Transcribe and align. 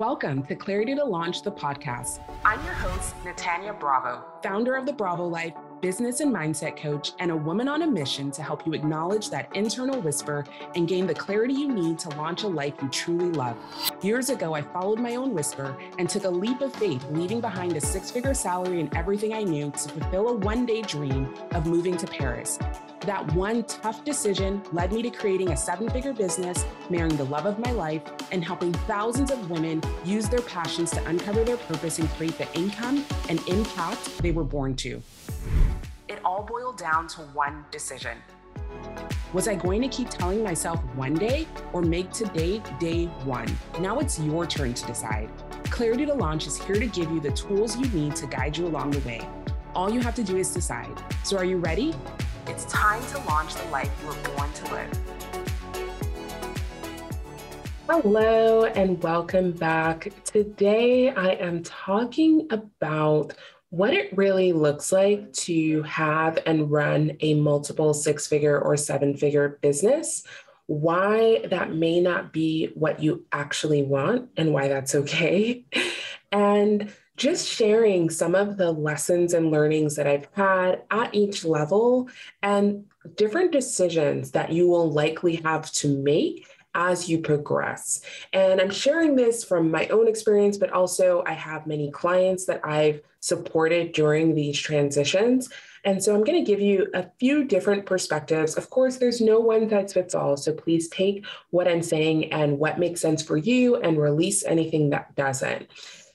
Welcome 0.00 0.42
to 0.46 0.56
Clarity 0.56 0.96
to 0.96 1.04
Launch 1.04 1.42
the 1.42 1.52
podcast. 1.52 2.18
I'm 2.44 2.62
your 2.64 2.74
host, 2.74 3.14
Natanya 3.22 3.78
Bravo, 3.78 4.24
founder 4.42 4.74
of 4.74 4.86
the 4.86 4.92
Bravo 4.92 5.24
Life, 5.24 5.54
business 5.80 6.20
and 6.20 6.34
mindset 6.34 6.76
coach, 6.76 7.12
and 7.18 7.30
a 7.30 7.36
woman 7.36 7.68
on 7.68 7.82
a 7.82 7.86
mission 7.86 8.30
to 8.32 8.42
help 8.42 8.66
you 8.66 8.72
acknowledge 8.72 9.30
that 9.30 9.54
internal 9.54 10.00
whisper 10.00 10.44
and 10.74 10.88
gain 10.88 11.06
the 11.06 11.14
clarity 11.14 11.54
you 11.54 11.72
need 11.72 11.98
to 12.00 12.08
launch 12.10 12.42
a 12.42 12.48
life 12.48 12.74
you 12.82 12.88
truly 12.88 13.30
love. 13.30 13.56
Years 14.02 14.30
ago, 14.30 14.54
I 14.54 14.62
followed 14.62 14.98
my 14.98 15.16
own 15.16 15.34
whisper 15.34 15.76
and 15.98 16.08
took 16.08 16.24
a 16.24 16.30
leap 16.30 16.60
of 16.60 16.74
faith, 16.74 17.04
leaving 17.10 17.40
behind 17.40 17.76
a 17.76 17.80
six 17.80 18.10
figure 18.10 18.34
salary 18.34 18.80
and 18.80 18.94
everything 18.96 19.34
I 19.34 19.42
knew 19.42 19.70
to 19.70 19.88
fulfill 19.88 20.28
a 20.28 20.34
one 20.34 20.66
day 20.66 20.82
dream 20.82 21.34
of 21.52 21.66
moving 21.66 21.96
to 21.96 22.06
Paris. 22.06 22.58
That 23.00 23.34
one 23.34 23.64
tough 23.64 24.02
decision 24.02 24.62
led 24.72 24.90
me 24.90 25.02
to 25.02 25.10
creating 25.10 25.50
a 25.50 25.56
seven 25.56 25.90
figure 25.90 26.14
business, 26.14 26.64
marrying 26.88 27.18
the 27.18 27.24
love 27.24 27.44
of 27.44 27.58
my 27.58 27.70
life, 27.72 28.02
and 28.32 28.42
helping 28.42 28.72
thousands 28.72 29.30
of 29.30 29.50
women 29.50 29.82
use 30.06 30.26
their 30.30 30.40
passions 30.40 30.90
to 30.92 31.04
uncover 31.06 31.44
their 31.44 31.58
purpose 31.58 31.98
and 31.98 32.08
create 32.10 32.38
the 32.38 32.50
income 32.54 33.04
and 33.28 33.46
impact 33.46 34.16
they 34.22 34.30
were 34.30 34.44
born 34.44 34.74
to. 34.76 35.02
It 36.08 36.20
all 36.24 36.42
boiled 36.42 36.78
down 36.78 37.08
to 37.08 37.20
one 37.20 37.64
decision. 37.70 38.18
Was 39.32 39.48
I 39.48 39.56
going 39.56 39.82
to 39.82 39.88
keep 39.88 40.10
telling 40.10 40.44
myself 40.44 40.78
one 40.94 41.14
day 41.14 41.48
or 41.72 41.82
make 41.82 42.12
today 42.12 42.62
day 42.78 43.06
one? 43.24 43.48
Now 43.80 43.98
it's 43.98 44.18
your 44.20 44.46
turn 44.46 44.74
to 44.74 44.86
decide. 44.86 45.28
Clarity 45.70 46.06
to 46.06 46.14
Launch 46.14 46.46
is 46.46 46.56
here 46.56 46.76
to 46.76 46.86
give 46.86 47.10
you 47.10 47.20
the 47.20 47.32
tools 47.32 47.76
you 47.76 47.86
need 47.88 48.14
to 48.16 48.26
guide 48.26 48.56
you 48.56 48.66
along 48.66 48.92
the 48.92 49.00
way. 49.00 49.26
All 49.74 49.90
you 49.90 50.00
have 50.00 50.14
to 50.14 50.22
do 50.22 50.36
is 50.36 50.54
decide. 50.54 51.02
So, 51.24 51.36
are 51.36 51.44
you 51.44 51.56
ready? 51.56 51.94
It's 52.46 52.64
time 52.66 53.04
to 53.08 53.18
launch 53.26 53.54
the 53.54 53.64
life 53.70 53.90
you 54.02 54.08
were 54.08 54.36
born 54.36 54.52
to 54.52 54.72
live. 54.72 54.98
Hello, 57.88 58.64
and 58.64 59.02
welcome 59.02 59.52
back. 59.52 60.12
Today, 60.24 61.10
I 61.10 61.32
am 61.32 61.62
talking 61.62 62.46
about 62.50 63.34
what 63.74 63.92
it 63.92 64.16
really 64.16 64.52
looks 64.52 64.92
like 64.92 65.32
to 65.32 65.82
have 65.82 66.38
and 66.46 66.70
run 66.70 67.16
a 67.20 67.34
multiple 67.34 67.92
six 67.92 68.24
figure 68.24 68.56
or 68.56 68.76
seven 68.76 69.16
figure 69.16 69.58
business, 69.62 70.22
why 70.66 71.44
that 71.50 71.74
may 71.74 72.00
not 72.00 72.32
be 72.32 72.70
what 72.74 73.02
you 73.02 73.24
actually 73.32 73.82
want, 73.82 74.30
and 74.36 74.52
why 74.52 74.68
that's 74.68 74.94
okay. 74.94 75.64
And 76.30 76.92
just 77.16 77.48
sharing 77.48 78.10
some 78.10 78.36
of 78.36 78.56
the 78.56 78.70
lessons 78.70 79.34
and 79.34 79.50
learnings 79.50 79.96
that 79.96 80.06
I've 80.06 80.28
had 80.34 80.82
at 80.92 81.12
each 81.12 81.44
level 81.44 82.08
and 82.44 82.84
different 83.16 83.50
decisions 83.50 84.30
that 84.32 84.52
you 84.52 84.68
will 84.68 84.90
likely 84.90 85.36
have 85.44 85.70
to 85.72 85.88
make 85.88 86.46
as 86.74 87.08
you 87.08 87.18
progress. 87.18 88.00
And 88.32 88.60
I'm 88.60 88.70
sharing 88.70 89.16
this 89.16 89.44
from 89.44 89.70
my 89.70 89.86
own 89.88 90.08
experience, 90.08 90.56
but 90.56 90.70
also 90.70 91.22
I 91.26 91.32
have 91.32 91.66
many 91.66 91.90
clients 91.90 92.46
that 92.46 92.60
I've 92.64 93.00
supported 93.20 93.92
during 93.92 94.34
these 94.34 94.58
transitions. 94.58 95.48
And 95.84 96.02
so 96.02 96.14
I'm 96.14 96.24
going 96.24 96.42
to 96.42 96.50
give 96.50 96.60
you 96.60 96.88
a 96.94 97.06
few 97.18 97.44
different 97.44 97.86
perspectives. 97.86 98.56
Of 98.56 98.70
course, 98.70 98.96
there's 98.96 99.20
no 99.20 99.38
one 99.40 99.68
size 99.68 99.92
fits 99.92 100.14
all. 100.14 100.36
So 100.36 100.52
please 100.52 100.88
take 100.88 101.24
what 101.50 101.68
I'm 101.68 101.82
saying 101.82 102.32
and 102.32 102.58
what 102.58 102.78
makes 102.78 103.00
sense 103.00 103.22
for 103.22 103.36
you 103.36 103.76
and 103.76 104.00
release 104.00 104.44
anything 104.44 104.90
that 104.90 105.14
doesn't. 105.14 105.68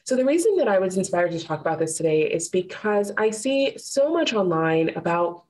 So, 0.10 0.16
the 0.16 0.26
reason 0.26 0.56
that 0.58 0.68
I 0.68 0.80
was 0.80 0.98
inspired 0.98 1.34
to 1.34 1.40
talk 1.40 1.62
about 1.62 1.78
this 1.78 1.96
today 1.96 2.24
is 2.24 2.50
because 2.50 3.12
I 3.16 3.30
see 3.30 3.78
so 3.78 4.12
much 4.12 4.34
online 4.34 4.90
about, 4.96 5.44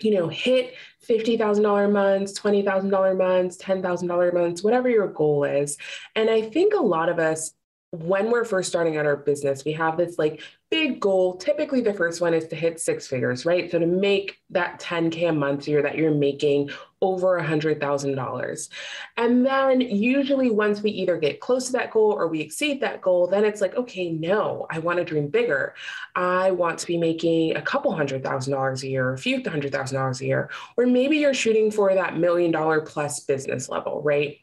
you 0.00 0.12
know, 0.12 0.28
hit 0.28 0.74
$50,000 1.08 1.92
months, 1.92 2.38
$20,000 2.38 3.16
months, 3.16 3.56
$10,000 3.56 4.34
months, 4.34 4.62
whatever 4.62 4.88
your 4.88 5.08
goal 5.08 5.44
is. 5.44 5.78
And 6.14 6.28
I 6.28 6.42
think 6.42 6.74
a 6.74 6.82
lot 6.82 7.08
of 7.08 7.18
us 7.18 7.52
when 7.92 8.30
we're 8.30 8.44
first 8.44 8.68
starting 8.68 8.96
out 8.96 9.06
our 9.06 9.16
business, 9.16 9.64
we 9.64 9.72
have 9.72 9.96
this 9.96 10.18
like 10.18 10.42
big 10.70 11.00
goal. 11.00 11.36
Typically, 11.36 11.80
the 11.80 11.94
first 11.94 12.20
one 12.20 12.34
is 12.34 12.48
to 12.48 12.56
hit 12.56 12.80
six 12.80 13.06
figures, 13.06 13.46
right? 13.46 13.70
So 13.70 13.78
to 13.78 13.86
make 13.86 14.38
that 14.50 14.80
10K 14.80 15.28
a 15.28 15.32
month 15.32 15.68
year 15.68 15.82
that 15.82 15.96
you're 15.96 16.10
making 16.10 16.70
over 17.00 17.36
a 17.36 17.44
$100,000. 17.44 18.68
And 19.16 19.46
then 19.46 19.80
usually, 19.80 20.50
once 20.50 20.82
we 20.82 20.90
either 20.90 21.18
get 21.18 21.40
close 21.40 21.66
to 21.66 21.72
that 21.72 21.90
goal 21.90 22.12
or 22.12 22.26
we 22.26 22.40
exceed 22.40 22.80
that 22.80 23.00
goal, 23.00 23.26
then 23.26 23.44
it's 23.44 23.60
like, 23.60 23.76
okay, 23.76 24.10
no, 24.10 24.66
I 24.70 24.78
want 24.78 24.98
to 24.98 25.04
dream 25.04 25.28
bigger. 25.28 25.74
I 26.14 26.50
want 26.50 26.78
to 26.80 26.86
be 26.86 26.98
making 26.98 27.56
a 27.56 27.62
couple 27.62 27.94
hundred 27.94 28.22
thousand 28.22 28.52
dollars 28.52 28.82
a 28.82 28.88
year, 28.88 29.12
a 29.12 29.18
few 29.18 29.42
hundred 29.48 29.72
thousand 29.72 29.98
dollars 29.98 30.20
a 30.20 30.26
year. 30.26 30.50
Or 30.76 30.86
maybe 30.86 31.18
you're 31.18 31.34
shooting 31.34 31.70
for 31.70 31.94
that 31.94 32.16
million 32.16 32.50
dollar 32.50 32.80
plus 32.80 33.20
business 33.20 33.68
level, 33.68 34.02
right? 34.02 34.38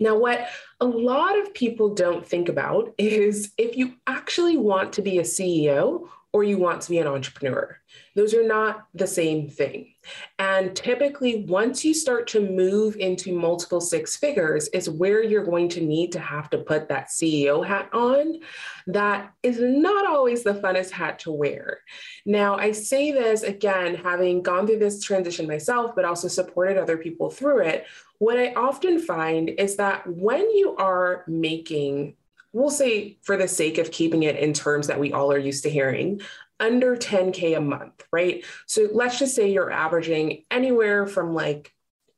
Now, 0.00 0.16
what 0.18 0.48
a 0.80 0.86
lot 0.86 1.38
of 1.38 1.54
people 1.54 1.94
don't 1.94 2.26
think 2.26 2.48
about 2.48 2.94
is 2.98 3.52
if 3.56 3.76
you 3.76 3.94
actually 4.06 4.56
want 4.56 4.92
to 4.94 5.02
be 5.02 5.18
a 5.18 5.22
CEO 5.22 6.08
or 6.36 6.44
you 6.44 6.58
want 6.58 6.82
to 6.82 6.90
be 6.90 6.98
an 6.98 7.06
entrepreneur. 7.06 7.78
Those 8.14 8.34
are 8.34 8.46
not 8.46 8.88
the 8.92 9.06
same 9.06 9.48
thing. 9.48 9.94
And 10.38 10.76
typically, 10.76 11.46
once 11.48 11.82
you 11.82 11.94
start 11.94 12.26
to 12.28 12.40
move 12.40 12.96
into 12.96 13.34
multiple 13.34 13.80
six 13.80 14.16
figures, 14.16 14.68
is 14.68 14.90
where 14.90 15.22
you're 15.22 15.46
going 15.46 15.70
to 15.70 15.80
need 15.80 16.12
to 16.12 16.18
have 16.18 16.50
to 16.50 16.58
put 16.58 16.90
that 16.90 17.08
CEO 17.08 17.66
hat 17.66 17.88
on. 17.94 18.40
That 18.86 19.32
is 19.42 19.58
not 19.60 20.06
always 20.06 20.42
the 20.42 20.52
funnest 20.52 20.90
hat 20.90 21.20
to 21.20 21.32
wear. 21.32 21.80
Now, 22.26 22.56
I 22.56 22.72
say 22.72 23.12
this 23.12 23.42
again, 23.42 23.94
having 23.94 24.42
gone 24.42 24.66
through 24.66 24.80
this 24.80 25.02
transition 25.02 25.46
myself, 25.46 25.92
but 25.96 26.04
also 26.04 26.28
supported 26.28 26.76
other 26.76 26.98
people 26.98 27.30
through 27.30 27.60
it. 27.60 27.86
What 28.18 28.38
I 28.38 28.54
often 28.54 28.98
find 28.98 29.48
is 29.48 29.76
that 29.76 30.06
when 30.06 30.50
you 30.50 30.76
are 30.76 31.24
making 31.26 32.16
we'll 32.56 32.70
say 32.70 33.18
for 33.20 33.36
the 33.36 33.46
sake 33.46 33.76
of 33.76 33.90
keeping 33.90 34.22
it 34.22 34.36
in 34.36 34.54
terms 34.54 34.86
that 34.86 34.98
we 34.98 35.12
all 35.12 35.30
are 35.30 35.38
used 35.38 35.64
to 35.64 35.68
hearing, 35.68 36.22
under 36.58 36.96
10K 36.96 37.54
a 37.54 37.60
month, 37.60 38.02
right? 38.10 38.46
So 38.66 38.88
let's 38.92 39.18
just 39.18 39.34
say 39.34 39.50
you're 39.50 39.70
averaging 39.70 40.44
anywhere 40.50 41.06
from 41.06 41.34
like 41.34 41.72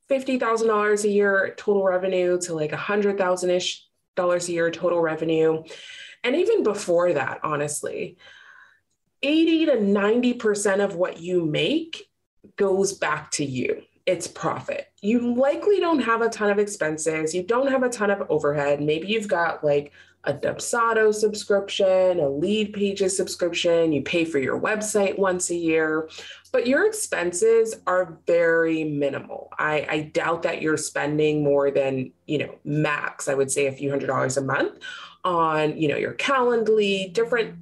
$50,000 0.08 1.04
a 1.04 1.08
year 1.08 1.54
total 1.56 1.82
revenue 1.82 2.40
to 2.42 2.54
like 2.54 2.70
100,000 2.70 3.50
ish 3.50 3.84
dollars 4.14 4.48
a 4.48 4.52
year 4.52 4.70
total 4.70 5.00
revenue. 5.00 5.64
And 6.22 6.36
even 6.36 6.62
before 6.62 7.12
that, 7.14 7.40
honestly, 7.42 8.16
80 9.22 9.66
to 9.66 9.72
90% 9.72 10.84
of 10.84 10.94
what 10.94 11.20
you 11.20 11.44
make 11.44 12.08
goes 12.56 12.92
back 12.92 13.32
to 13.32 13.44
you. 13.44 13.82
It's 14.08 14.26
profit. 14.26 14.90
You 15.02 15.34
likely 15.34 15.80
don't 15.80 15.98
have 15.98 16.22
a 16.22 16.30
ton 16.30 16.48
of 16.48 16.58
expenses. 16.58 17.34
You 17.34 17.42
don't 17.42 17.70
have 17.70 17.82
a 17.82 17.90
ton 17.90 18.10
of 18.10 18.22
overhead. 18.30 18.80
Maybe 18.80 19.08
you've 19.08 19.28
got 19.28 19.62
like 19.62 19.92
a 20.24 20.32
Dubsado 20.32 21.12
subscription, 21.12 22.18
a 22.18 22.22
Leadpages 22.22 23.10
subscription, 23.10 23.92
you 23.92 24.00
pay 24.00 24.24
for 24.24 24.38
your 24.38 24.58
website 24.58 25.18
once 25.18 25.50
a 25.50 25.54
year, 25.54 26.08
but 26.52 26.66
your 26.66 26.86
expenses 26.86 27.76
are 27.86 28.16
very 28.26 28.82
minimal. 28.82 29.50
I, 29.58 29.86
I 29.90 30.00
doubt 30.14 30.42
that 30.44 30.62
you're 30.62 30.78
spending 30.78 31.44
more 31.44 31.70
than, 31.70 32.10
you 32.26 32.38
know, 32.38 32.54
max, 32.64 33.28
I 33.28 33.34
would 33.34 33.50
say 33.50 33.66
a 33.66 33.72
few 33.72 33.90
hundred 33.90 34.06
dollars 34.06 34.38
a 34.38 34.42
month 34.42 34.78
on, 35.22 35.76
you 35.76 35.86
know, 35.86 35.98
your 35.98 36.14
Calendly, 36.14 37.12
different 37.12 37.58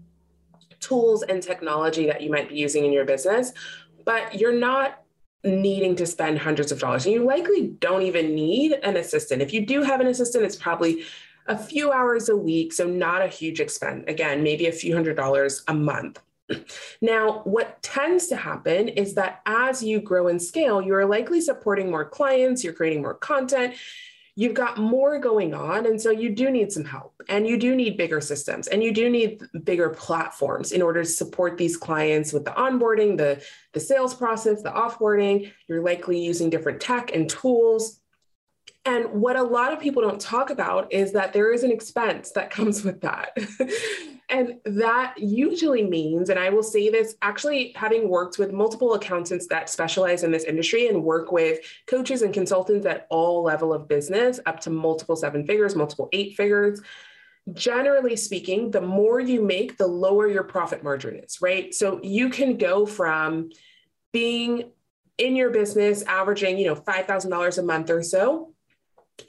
tools 0.78 1.24
and 1.24 1.42
technology 1.42 2.06
that 2.06 2.20
you 2.20 2.30
might 2.30 2.50
be 2.50 2.54
using 2.54 2.84
in 2.84 2.92
your 2.92 3.04
business, 3.04 3.52
but 4.04 4.38
you're 4.38 4.56
not 4.56 5.02
needing 5.46 5.96
to 5.96 6.06
spend 6.06 6.38
hundreds 6.38 6.72
of 6.72 6.80
dollars. 6.80 7.06
And 7.06 7.14
you 7.14 7.24
likely 7.24 7.68
don't 7.68 8.02
even 8.02 8.34
need 8.34 8.72
an 8.82 8.96
assistant. 8.96 9.42
If 9.42 9.52
you 9.52 9.64
do 9.64 9.82
have 9.82 10.00
an 10.00 10.08
assistant, 10.08 10.44
it's 10.44 10.56
probably 10.56 11.04
a 11.46 11.56
few 11.56 11.92
hours 11.92 12.28
a 12.28 12.36
week, 12.36 12.72
so 12.72 12.86
not 12.86 13.22
a 13.22 13.28
huge 13.28 13.60
expense. 13.60 14.04
Again, 14.08 14.42
maybe 14.42 14.66
a 14.66 14.72
few 14.72 14.94
hundred 14.94 15.16
dollars 15.16 15.62
a 15.68 15.74
month. 15.74 16.20
Now, 17.00 17.40
what 17.44 17.82
tends 17.82 18.28
to 18.28 18.36
happen 18.36 18.88
is 18.88 19.14
that 19.14 19.42
as 19.46 19.82
you 19.82 20.00
grow 20.00 20.28
and 20.28 20.40
scale, 20.40 20.80
you're 20.80 21.06
likely 21.06 21.40
supporting 21.40 21.90
more 21.90 22.04
clients, 22.04 22.62
you're 22.62 22.72
creating 22.72 23.02
more 23.02 23.14
content, 23.14 23.74
you've 24.36 24.54
got 24.54 24.76
more 24.76 25.18
going 25.18 25.54
on. 25.54 25.86
And 25.86 26.00
so 26.00 26.10
you 26.10 26.30
do 26.30 26.50
need 26.50 26.70
some 26.70 26.84
help 26.84 27.20
and 27.28 27.46
you 27.46 27.58
do 27.58 27.74
need 27.74 27.96
bigger 27.96 28.20
systems 28.20 28.68
and 28.68 28.84
you 28.84 28.92
do 28.92 29.08
need 29.08 29.42
bigger 29.64 29.88
platforms 29.88 30.72
in 30.72 30.82
order 30.82 31.02
to 31.02 31.08
support 31.08 31.56
these 31.56 31.76
clients 31.76 32.34
with 32.34 32.44
the 32.44 32.50
onboarding, 32.52 33.16
the, 33.16 33.42
the 33.72 33.80
sales 33.80 34.14
process, 34.14 34.62
the 34.62 34.70
offboarding. 34.70 35.50
You're 35.68 35.82
likely 35.82 36.22
using 36.22 36.50
different 36.50 36.80
tech 36.80 37.14
and 37.14 37.28
tools 37.28 38.00
and 38.86 39.06
what 39.06 39.34
a 39.34 39.42
lot 39.42 39.72
of 39.72 39.80
people 39.80 40.00
don't 40.00 40.20
talk 40.20 40.50
about 40.50 40.92
is 40.92 41.12
that 41.12 41.32
there 41.32 41.52
is 41.52 41.64
an 41.64 41.72
expense 41.72 42.30
that 42.30 42.50
comes 42.50 42.84
with 42.84 43.00
that. 43.00 43.36
and 44.28 44.60
that 44.64 45.14
usually 45.18 45.82
means, 45.82 46.30
and 46.30 46.38
I 46.38 46.50
will 46.50 46.62
say 46.62 46.88
this 46.88 47.16
actually 47.20 47.72
having 47.74 48.08
worked 48.08 48.38
with 48.38 48.52
multiple 48.52 48.94
accountants 48.94 49.48
that 49.48 49.68
specialize 49.68 50.22
in 50.22 50.30
this 50.30 50.44
industry 50.44 50.86
and 50.86 51.02
work 51.02 51.32
with 51.32 51.58
coaches 51.86 52.22
and 52.22 52.32
consultants 52.32 52.86
at 52.86 53.08
all 53.10 53.42
level 53.42 53.72
of 53.72 53.88
business 53.88 54.38
up 54.46 54.60
to 54.60 54.70
multiple 54.70 55.16
seven 55.16 55.44
figures, 55.44 55.74
multiple 55.74 56.08
eight 56.12 56.36
figures. 56.36 56.80
Generally 57.52 58.16
speaking, 58.16 58.70
the 58.70 58.80
more 58.80 59.18
you 59.18 59.42
make, 59.42 59.78
the 59.78 59.86
lower 59.86 60.28
your 60.28 60.44
profit 60.44 60.84
margin 60.84 61.16
is, 61.16 61.42
right? 61.42 61.74
So 61.74 62.00
you 62.04 62.28
can 62.28 62.56
go 62.56 62.86
from 62.86 63.50
being 64.12 64.70
in 65.18 65.34
your 65.34 65.50
business 65.50 66.02
averaging, 66.02 66.58
you 66.58 66.66
know, 66.66 66.76
$5,000 66.76 67.58
a 67.58 67.62
month 67.62 67.90
or 67.90 68.02
so 68.04 68.52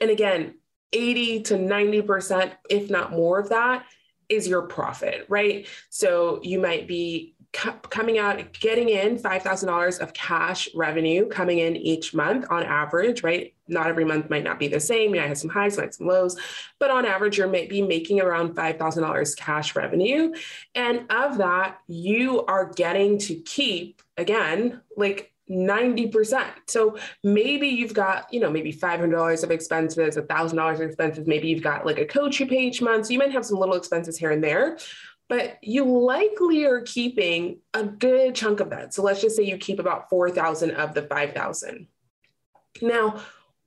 and 0.00 0.10
again, 0.10 0.54
80 0.92 1.42
to 1.42 1.54
90%, 1.54 2.52
if 2.70 2.90
not 2.90 3.12
more 3.12 3.38
of 3.38 3.50
that, 3.50 3.84
is 4.28 4.46
your 4.46 4.62
profit, 4.62 5.26
right? 5.28 5.66
So 5.90 6.40
you 6.42 6.60
might 6.60 6.86
be 6.86 7.34
coming 7.52 8.18
out, 8.18 8.52
getting 8.52 8.90
in 8.90 9.16
$5,000 9.16 10.00
of 10.00 10.12
cash 10.12 10.68
revenue 10.74 11.28
coming 11.28 11.58
in 11.58 11.76
each 11.76 12.12
month 12.12 12.44
on 12.50 12.62
average, 12.62 13.22
right? 13.22 13.54
Not 13.68 13.86
every 13.86 14.04
month 14.04 14.28
might 14.28 14.44
not 14.44 14.58
be 14.58 14.68
the 14.68 14.80
same. 14.80 15.14
You 15.14 15.20
might 15.20 15.28
have 15.28 15.38
some 15.38 15.50
highs, 15.50 15.78
might 15.78 15.84
have 15.84 15.94
some 15.94 16.08
lows, 16.08 16.36
but 16.78 16.90
on 16.90 17.06
average, 17.06 17.38
you're 17.38 17.48
maybe 17.48 17.80
making 17.80 18.20
around 18.20 18.54
$5,000 18.54 19.36
cash 19.36 19.74
revenue. 19.74 20.34
And 20.74 21.10
of 21.10 21.38
that, 21.38 21.78
you 21.86 22.44
are 22.44 22.66
getting 22.66 23.18
to 23.20 23.34
keep, 23.36 24.02
again, 24.18 24.82
like 24.96 25.32
90%. 25.50 26.44
So 26.66 26.98
maybe 27.24 27.68
you've 27.68 27.94
got, 27.94 28.32
you 28.32 28.40
know, 28.40 28.50
maybe 28.50 28.72
$500 28.72 29.42
of 29.42 29.50
expenses, 29.50 30.16
$1,000 30.16 30.74
of 30.74 30.80
expenses. 30.80 31.26
Maybe 31.26 31.48
you've 31.48 31.62
got 31.62 31.86
like 31.86 31.98
a 31.98 32.06
coach 32.06 32.40
you 32.40 32.46
pay 32.46 32.66
each 32.66 32.82
month. 32.82 33.06
So 33.06 33.12
you 33.12 33.18
might 33.18 33.32
have 33.32 33.46
some 33.46 33.58
little 33.58 33.76
expenses 33.76 34.18
here 34.18 34.30
and 34.30 34.42
there, 34.42 34.78
but 35.28 35.58
you 35.62 35.84
likely 35.84 36.64
are 36.64 36.82
keeping 36.82 37.58
a 37.74 37.84
good 37.84 38.34
chunk 38.34 38.60
of 38.60 38.70
that. 38.70 38.94
So 38.94 39.02
let's 39.02 39.20
just 39.20 39.36
say 39.36 39.44
you 39.44 39.58
keep 39.58 39.78
about 39.78 40.08
4,000 40.10 40.72
of 40.72 40.94
the 40.94 41.02
5,000. 41.02 41.86
Now, 42.82 43.22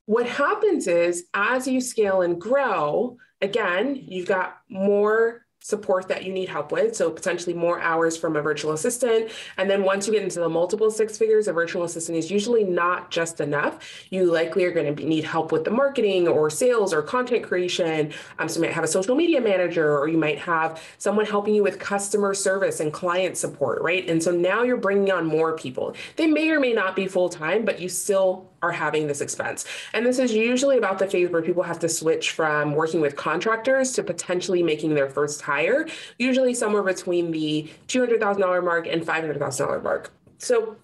what 0.06 0.28
happens 0.28 0.88
is 0.88 1.26
as 1.34 1.68
you 1.68 1.82
scale 1.82 2.22
and 2.22 2.40
grow, 2.40 3.18
again, 3.42 3.96
you've 3.96 4.28
got 4.28 4.58
more 4.70 5.41
support 5.62 6.08
that 6.08 6.24
you 6.24 6.34
need 6.34 6.50
help 6.50 6.72
with. 6.72 6.96
So 6.96 7.12
potentially 7.12 7.54
more 7.54 7.80
hours 7.80 8.18
from 8.18 8.36
a 8.36 8.42
virtual 8.42 8.72
assistant. 8.74 9.32
And 9.58 9.70
then 9.70 9.84
once 9.84 10.08
you 10.08 10.14
get 10.14 10.24
into 10.24 10.40
the 10.40 10.50
multiple 10.50 10.90
six 10.90 11.18
figures, 11.20 11.48
a 11.48 11.54
virtual 11.54 11.84
assistant 11.84 12.18
is 12.18 12.32
usually 12.32 12.64
not 12.64 13.12
just 13.12 13.40
enough. 13.40 13.80
You 14.10 14.26
likely 14.26 14.66
are 14.66 14.72
going 14.72 14.96
to 14.96 15.06
need 15.06 15.24
help 15.24 15.52
with 15.52 15.64
the 15.64 15.72
marketing 15.72 16.28
or 16.28 16.50
sales 16.50 16.94
or 16.94 17.04
content 17.04 17.44
creation. 17.44 18.12
Um, 18.40 18.50
so 18.50 18.60
you 18.60 18.66
might 18.66 18.74
have 18.74 18.84
a 18.84 18.88
social 18.88 19.16
media 19.16 19.40
manager, 19.40 19.98
or 19.98 20.08
you 20.08 20.18
might 20.18 20.40
have 20.40 20.82
someone 20.98 21.26
helping 21.28 21.54
you 21.54 21.62
with 21.62 21.78
customer 21.78 22.34
service 22.34 22.80
and 22.80 22.92
client 22.92 23.38
support, 23.38 23.82
right? 23.84 24.10
And 24.10 24.22
so 24.22 24.32
now 24.32 24.64
you're 24.64 24.78
bringing 24.78 25.12
on 25.12 25.26
more 25.28 25.56
people. 25.56 25.96
They 26.16 26.26
may 26.26 26.50
or 26.50 26.60
may 26.60 26.74
not 26.74 26.96
be 26.96 27.08
full 27.08 27.30
time, 27.30 27.66
but 27.66 27.80
you 27.80 27.88
still 27.88 28.51
are 28.62 28.72
having 28.72 29.08
this 29.08 29.22
expense. 29.22 29.66
And 29.94 30.06
this 30.06 30.20
is 30.20 30.34
usually 30.34 30.78
about 30.78 31.00
the 31.00 31.08
phase 31.08 31.30
where 31.30 31.42
people 31.42 31.64
have 31.64 31.80
to 31.80 31.90
switch 31.90 32.32
from 32.32 32.76
working 32.76 33.02
with 33.02 33.16
contractors 33.16 33.92
to 33.94 34.04
potentially 34.04 34.62
making 34.62 34.94
their 34.94 35.10
first 35.10 35.42
hire, 35.42 35.88
usually 36.18 36.54
somewhere 36.54 36.84
between 36.84 37.32
the 37.32 37.70
$200,000 37.88 38.64
mark 38.64 38.88
and 38.88 39.04
$500,000 39.04 39.84
mark. 39.84 40.12
So, 40.38 40.78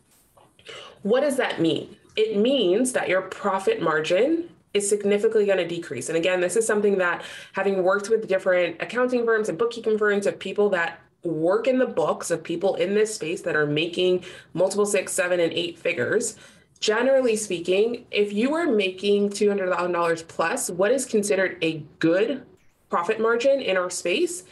what 1.03 1.21
does 1.21 1.37
that 1.37 1.61
mean? 1.61 1.95
It 2.15 2.37
means 2.37 2.93
that 2.93 3.07
your 3.07 3.21
profit 3.21 3.81
margin 3.81 4.49
is 4.73 4.87
significantly 4.87 5.45
going 5.45 5.59
to 5.59 5.67
decrease. 5.67 6.09
And 6.09 6.17
again, 6.17 6.41
this 6.41 6.55
is 6.55 6.65
something 6.65 6.97
that 6.97 7.23
having 7.53 7.83
worked 7.83 8.09
with 8.09 8.27
different 8.27 8.81
accounting 8.81 9.25
firms 9.25 9.49
and 9.49 9.57
bookkeeping 9.57 9.97
firms 9.97 10.25
of 10.25 10.37
people 10.39 10.69
that 10.69 10.99
work 11.23 11.67
in 11.67 11.77
the 11.77 11.85
books 11.85 12.31
of 12.31 12.43
people 12.43 12.75
in 12.75 12.93
this 12.93 13.13
space 13.13 13.41
that 13.41 13.55
are 13.55 13.65
making 13.65 14.23
multiple 14.53 14.85
six, 14.85 15.11
seven, 15.11 15.39
and 15.39 15.53
eight 15.53 15.77
figures 15.77 16.37
generally 16.79 17.35
speaking, 17.35 18.05
if 18.11 18.33
you 18.33 18.53
are 18.55 18.67
making 18.67 19.29
$200,000 19.29 20.27
plus, 20.27 20.69
what 20.69 20.91
is 20.91 21.05
considered 21.05 21.57
a 21.61 21.83
good 21.99 22.45
profit 22.89 23.19
margin 23.19 23.61
in 23.61 23.77
our 23.77 23.89
space 23.89 24.43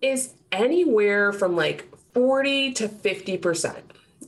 is 0.00 0.34
anywhere 0.50 1.32
from 1.32 1.56
like 1.56 1.88
40 2.14 2.72
to 2.72 2.88
50%. 2.88 3.76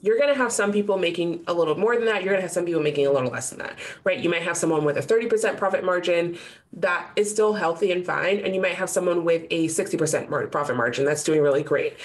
You're 0.02 0.18
going 0.18 0.28
to 0.28 0.38
have 0.38 0.52
some 0.52 0.70
people 0.70 0.98
making 0.98 1.44
a 1.46 1.54
little 1.54 1.76
more 1.78 1.96
than 1.96 2.04
that. 2.06 2.22
You're 2.22 2.32
going 2.32 2.38
to 2.40 2.42
have 2.42 2.50
some 2.50 2.66
people 2.66 2.82
making 2.82 3.06
a 3.06 3.10
little 3.10 3.30
less 3.30 3.50
than 3.50 3.60
that, 3.60 3.78
right? 4.04 4.18
You 4.18 4.28
might 4.28 4.42
have 4.42 4.56
someone 4.56 4.84
with 4.84 4.98
a 4.98 5.00
30% 5.00 5.56
profit 5.56 5.82
margin 5.82 6.36
that 6.74 7.10
is 7.16 7.30
still 7.30 7.54
healthy 7.54 7.90
and 7.90 8.04
fine. 8.04 8.40
And 8.40 8.54
you 8.54 8.60
might 8.60 8.74
have 8.74 8.90
someone 8.90 9.24
with 9.24 9.46
a 9.50 9.68
60% 9.68 10.50
profit 10.50 10.76
margin 10.76 11.06
that's 11.06 11.24
doing 11.24 11.40
really 11.40 11.62
great. 11.62 11.96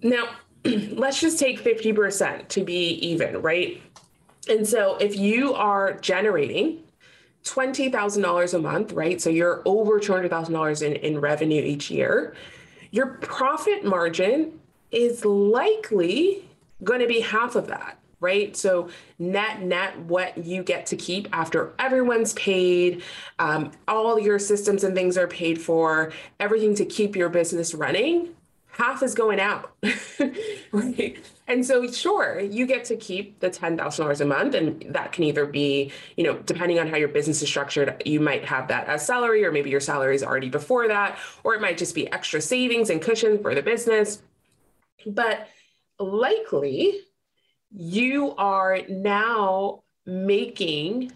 Now, 0.00 0.28
let's 0.64 1.20
just 1.20 1.38
take 1.40 1.62
50% 1.62 2.46
to 2.48 2.64
be 2.64 2.90
even, 3.04 3.42
right? 3.42 3.82
And 4.48 4.66
so 4.66 4.96
if 4.96 5.16
you 5.16 5.54
are 5.54 5.94
generating 5.94 6.82
$20,000 7.44 8.54
a 8.54 8.58
month, 8.58 8.92
right? 8.92 9.20
So 9.20 9.30
you're 9.30 9.62
over 9.64 10.00
$200,000 10.00 10.82
in, 10.82 10.96
in 10.96 11.20
revenue 11.20 11.62
each 11.62 11.90
year, 11.90 12.34
your 12.90 13.06
profit 13.06 13.84
margin 13.84 14.60
is 14.90 15.24
likely 15.24 16.48
going 16.82 17.00
to 17.00 17.06
be 17.06 17.20
half 17.20 17.54
of 17.54 17.66
that, 17.66 17.98
right? 18.20 18.56
So 18.56 18.88
net, 19.18 19.62
net, 19.62 19.98
what 20.00 20.38
you 20.38 20.62
get 20.62 20.86
to 20.86 20.96
keep 20.96 21.28
after 21.32 21.74
everyone's 21.78 22.32
paid, 22.34 23.02
um, 23.38 23.72
all 23.88 24.18
your 24.18 24.38
systems 24.38 24.84
and 24.84 24.94
things 24.94 25.18
are 25.18 25.26
paid 25.26 25.60
for, 25.60 26.12
everything 26.40 26.74
to 26.76 26.84
keep 26.84 27.16
your 27.16 27.28
business 27.28 27.74
running 27.74 28.33
half 28.76 29.02
is 29.02 29.14
going 29.14 29.38
out. 29.38 29.72
right. 30.72 31.16
And 31.46 31.64
so, 31.64 31.90
sure, 31.90 32.40
you 32.40 32.66
get 32.66 32.84
to 32.86 32.96
keep 32.96 33.38
the 33.38 33.48
$10,000 33.48 34.20
a 34.20 34.24
month. 34.24 34.54
And 34.54 34.84
that 34.88 35.12
can 35.12 35.24
either 35.24 35.46
be, 35.46 35.92
you 36.16 36.24
know, 36.24 36.38
depending 36.38 36.80
on 36.80 36.88
how 36.88 36.96
your 36.96 37.08
business 37.08 37.40
is 37.40 37.48
structured, 37.48 38.02
you 38.04 38.18
might 38.18 38.44
have 38.44 38.68
that 38.68 38.88
as 38.88 39.06
salary, 39.06 39.44
or 39.44 39.52
maybe 39.52 39.70
your 39.70 39.80
salary 39.80 40.16
is 40.16 40.24
already 40.24 40.48
before 40.48 40.88
that, 40.88 41.18
or 41.44 41.54
it 41.54 41.60
might 41.60 41.78
just 41.78 41.94
be 41.94 42.10
extra 42.12 42.40
savings 42.40 42.90
and 42.90 43.00
cushion 43.00 43.40
for 43.40 43.54
the 43.54 43.62
business. 43.62 44.22
But 45.06 45.48
likely, 46.00 47.00
you 47.70 48.34
are 48.36 48.80
now 48.88 49.84
making 50.06 51.12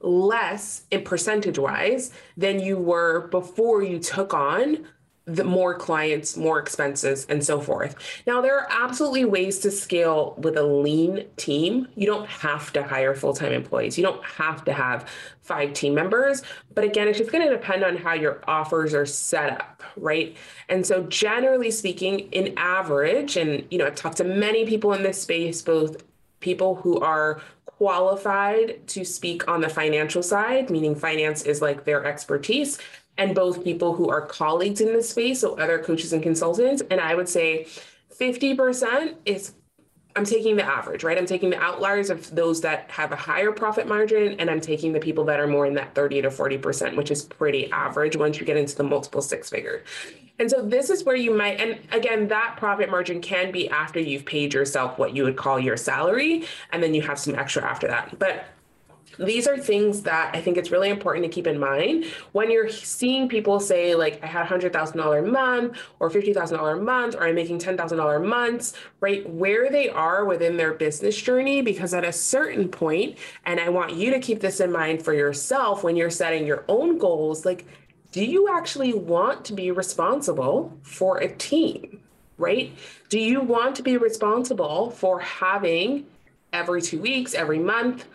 less 0.00 0.84
in 0.90 1.02
percentage 1.02 1.58
wise 1.58 2.12
than 2.36 2.60
you 2.60 2.78
were 2.78 3.28
before 3.28 3.82
you 3.82 3.98
took 3.98 4.32
on 4.32 4.86
the 5.26 5.42
more 5.42 5.74
clients, 5.74 6.36
more 6.36 6.60
expenses, 6.60 7.26
and 7.28 7.44
so 7.44 7.60
forth. 7.60 7.96
Now, 8.28 8.40
there 8.40 8.56
are 8.56 8.68
absolutely 8.70 9.24
ways 9.24 9.58
to 9.60 9.72
scale 9.72 10.36
with 10.38 10.56
a 10.56 10.62
lean 10.62 11.24
team. 11.36 11.88
You 11.96 12.06
don't 12.06 12.28
have 12.28 12.72
to 12.74 12.84
hire 12.84 13.12
full 13.12 13.34
time 13.34 13.52
employees, 13.52 13.98
you 13.98 14.04
don't 14.04 14.24
have 14.24 14.64
to 14.64 14.72
have 14.72 15.08
five 15.42 15.72
team 15.72 15.94
members. 15.94 16.42
But 16.74 16.84
again, 16.84 17.08
it's 17.08 17.18
just 17.18 17.32
going 17.32 17.44
to 17.44 17.50
depend 17.50 17.82
on 17.82 17.96
how 17.96 18.12
your 18.12 18.40
offers 18.46 18.94
are 18.94 19.06
set 19.06 19.50
up, 19.52 19.82
right? 19.96 20.36
And 20.68 20.86
so, 20.86 21.02
generally 21.04 21.72
speaking, 21.72 22.20
in 22.30 22.54
average, 22.56 23.36
and 23.36 23.64
you 23.70 23.78
know, 23.78 23.86
I've 23.86 23.96
talked 23.96 24.18
to 24.18 24.24
many 24.24 24.64
people 24.64 24.92
in 24.92 25.02
this 25.02 25.20
space, 25.20 25.60
both 25.60 26.04
people 26.38 26.76
who 26.76 27.00
are 27.00 27.40
qualified 27.64 28.86
to 28.86 29.04
speak 29.04 29.48
on 29.48 29.60
the 29.60 29.68
financial 29.68 30.22
side, 30.22 30.70
meaning 30.70 30.94
finance 30.94 31.42
is 31.42 31.60
like 31.60 31.84
their 31.84 32.04
expertise, 32.04 32.78
and 33.18 33.34
both 33.34 33.64
people 33.64 33.94
who 33.94 34.08
are 34.10 34.20
colleagues 34.20 34.80
in 34.80 34.88
this 34.88 35.10
space, 35.10 35.40
so 35.40 35.58
other 35.58 35.78
coaches 35.78 36.12
and 36.12 36.22
consultants. 36.22 36.82
And 36.90 37.00
I 37.00 37.14
would 37.14 37.28
say 37.28 37.66
50% 38.18 39.16
is 39.24 39.54
I'm 40.16 40.24
taking 40.24 40.56
the 40.56 40.64
average, 40.64 41.04
right? 41.04 41.18
I'm 41.18 41.26
taking 41.26 41.50
the 41.50 41.60
outliers 41.60 42.08
of 42.08 42.34
those 42.34 42.62
that 42.62 42.90
have 42.90 43.12
a 43.12 43.16
higher 43.16 43.52
profit 43.52 43.86
margin, 43.86 44.40
and 44.40 44.50
I'm 44.50 44.62
taking 44.62 44.92
the 44.92 44.98
people 44.98 45.24
that 45.24 45.38
are 45.38 45.46
more 45.46 45.66
in 45.66 45.74
that 45.74 45.94
30 45.94 46.22
to 46.22 46.28
40%, 46.28 46.96
which 46.96 47.10
is 47.10 47.24
pretty 47.24 47.70
average 47.70 48.16
once 48.16 48.40
you 48.40 48.46
get 48.46 48.56
into 48.56 48.74
the 48.74 48.82
multiple 48.82 49.20
six 49.20 49.50
figure. 49.50 49.84
And 50.38 50.50
so 50.50 50.62
this 50.62 50.88
is 50.88 51.04
where 51.04 51.16
you 51.16 51.34
might, 51.34 51.60
and 51.60 51.78
again, 51.92 52.28
that 52.28 52.56
profit 52.56 52.90
margin 52.90 53.20
can 53.20 53.52
be 53.52 53.68
after 53.68 54.00
you've 54.00 54.24
paid 54.24 54.54
yourself 54.54 54.98
what 54.98 55.14
you 55.14 55.22
would 55.24 55.36
call 55.36 55.60
your 55.60 55.76
salary, 55.76 56.46
and 56.72 56.82
then 56.82 56.94
you 56.94 57.02
have 57.02 57.18
some 57.18 57.34
extra 57.34 57.62
after 57.62 57.86
that. 57.86 58.18
But 58.18 58.46
these 59.18 59.46
are 59.46 59.56
things 59.56 60.02
that 60.02 60.34
I 60.34 60.40
think 60.40 60.56
it's 60.56 60.70
really 60.70 60.90
important 60.90 61.24
to 61.24 61.30
keep 61.30 61.46
in 61.46 61.58
mind 61.58 62.06
when 62.32 62.50
you're 62.50 62.68
seeing 62.68 63.28
people 63.28 63.60
say, 63.60 63.94
like, 63.94 64.22
I 64.22 64.26
had 64.26 64.46
$100,000 64.46 65.18
a 65.18 65.22
month 65.22 65.78
or 66.00 66.10
$50,000 66.10 66.72
a 66.72 66.80
month, 66.80 67.14
or 67.14 67.26
I'm 67.26 67.34
making 67.34 67.58
$10,000 67.58 68.26
months, 68.26 68.74
right? 69.00 69.28
Where 69.28 69.70
they 69.70 69.88
are 69.88 70.24
within 70.24 70.56
their 70.56 70.74
business 70.74 71.20
journey, 71.20 71.62
because 71.62 71.94
at 71.94 72.04
a 72.04 72.12
certain 72.12 72.68
point, 72.68 73.18
and 73.44 73.60
I 73.60 73.68
want 73.68 73.94
you 73.94 74.10
to 74.10 74.20
keep 74.20 74.40
this 74.40 74.60
in 74.60 74.70
mind 74.72 75.02
for 75.02 75.14
yourself 75.14 75.82
when 75.82 75.96
you're 75.96 76.10
setting 76.10 76.46
your 76.46 76.64
own 76.68 76.98
goals, 76.98 77.44
like, 77.44 77.66
do 78.12 78.24
you 78.24 78.48
actually 78.48 78.94
want 78.94 79.44
to 79.44 79.52
be 79.52 79.70
responsible 79.70 80.78
for 80.82 81.18
a 81.18 81.28
team, 81.28 82.00
right? 82.38 82.72
Do 83.08 83.18
you 83.18 83.40
want 83.40 83.76
to 83.76 83.82
be 83.82 83.96
responsible 83.96 84.90
for 84.90 85.20
having 85.20 86.06
every 86.52 86.80
two 86.80 86.98
weeks, 86.98 87.34
every 87.34 87.58
month, 87.58 88.06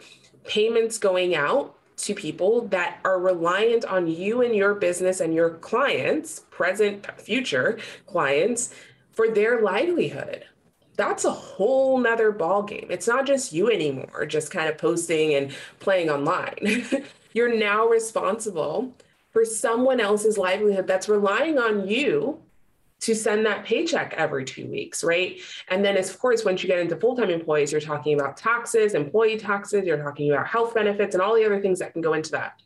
payments 0.45 0.97
going 0.97 1.35
out 1.35 1.75
to 1.97 2.15
people 2.15 2.67
that 2.69 2.99
are 3.05 3.19
reliant 3.19 3.85
on 3.85 4.07
you 4.07 4.41
and 4.41 4.55
your 4.55 4.73
business 4.73 5.19
and 5.19 5.33
your 5.33 5.51
clients, 5.51 6.41
present, 6.49 7.05
future 7.21 7.79
clients, 8.07 8.73
for 9.11 9.29
their 9.29 9.61
livelihood. 9.61 10.45
That's 10.97 11.25
a 11.25 11.31
whole 11.31 11.97
nother 11.99 12.31
ball 12.31 12.63
game. 12.63 12.87
It's 12.89 13.07
not 13.07 13.25
just 13.25 13.53
you 13.53 13.69
anymore, 13.69 14.25
just 14.25 14.51
kind 14.51 14.69
of 14.69 14.77
posting 14.77 15.35
and 15.35 15.51
playing 15.79 16.09
online. 16.09 16.85
You're 17.33 17.55
now 17.55 17.87
responsible 17.87 18.93
for 19.31 19.45
someone 19.45 19.99
else's 19.99 20.37
livelihood 20.37 20.87
that's 20.87 21.07
relying 21.07 21.57
on 21.57 21.87
you 21.87 22.39
to 23.01 23.15
send 23.15 23.45
that 23.45 23.65
paycheck 23.65 24.13
every 24.15 24.45
two 24.45 24.67
weeks, 24.67 25.03
right? 25.03 25.41
And 25.67 25.83
then, 25.83 25.97
of 25.97 26.19
course, 26.19 26.45
once 26.45 26.63
you 26.63 26.67
get 26.67 26.79
into 26.79 26.95
full 26.95 27.15
time 27.15 27.29
employees, 27.29 27.71
you're 27.71 27.81
talking 27.81 28.19
about 28.19 28.37
taxes, 28.37 28.93
employee 28.93 29.37
taxes, 29.37 29.85
you're 29.85 30.01
talking 30.01 30.31
about 30.31 30.47
health 30.47 30.73
benefits, 30.73 31.15
and 31.15 31.21
all 31.21 31.35
the 31.35 31.45
other 31.45 31.59
things 31.59 31.79
that 31.79 31.93
can 31.93 32.01
go 32.01 32.13
into 32.13 32.31
that. 32.31 32.61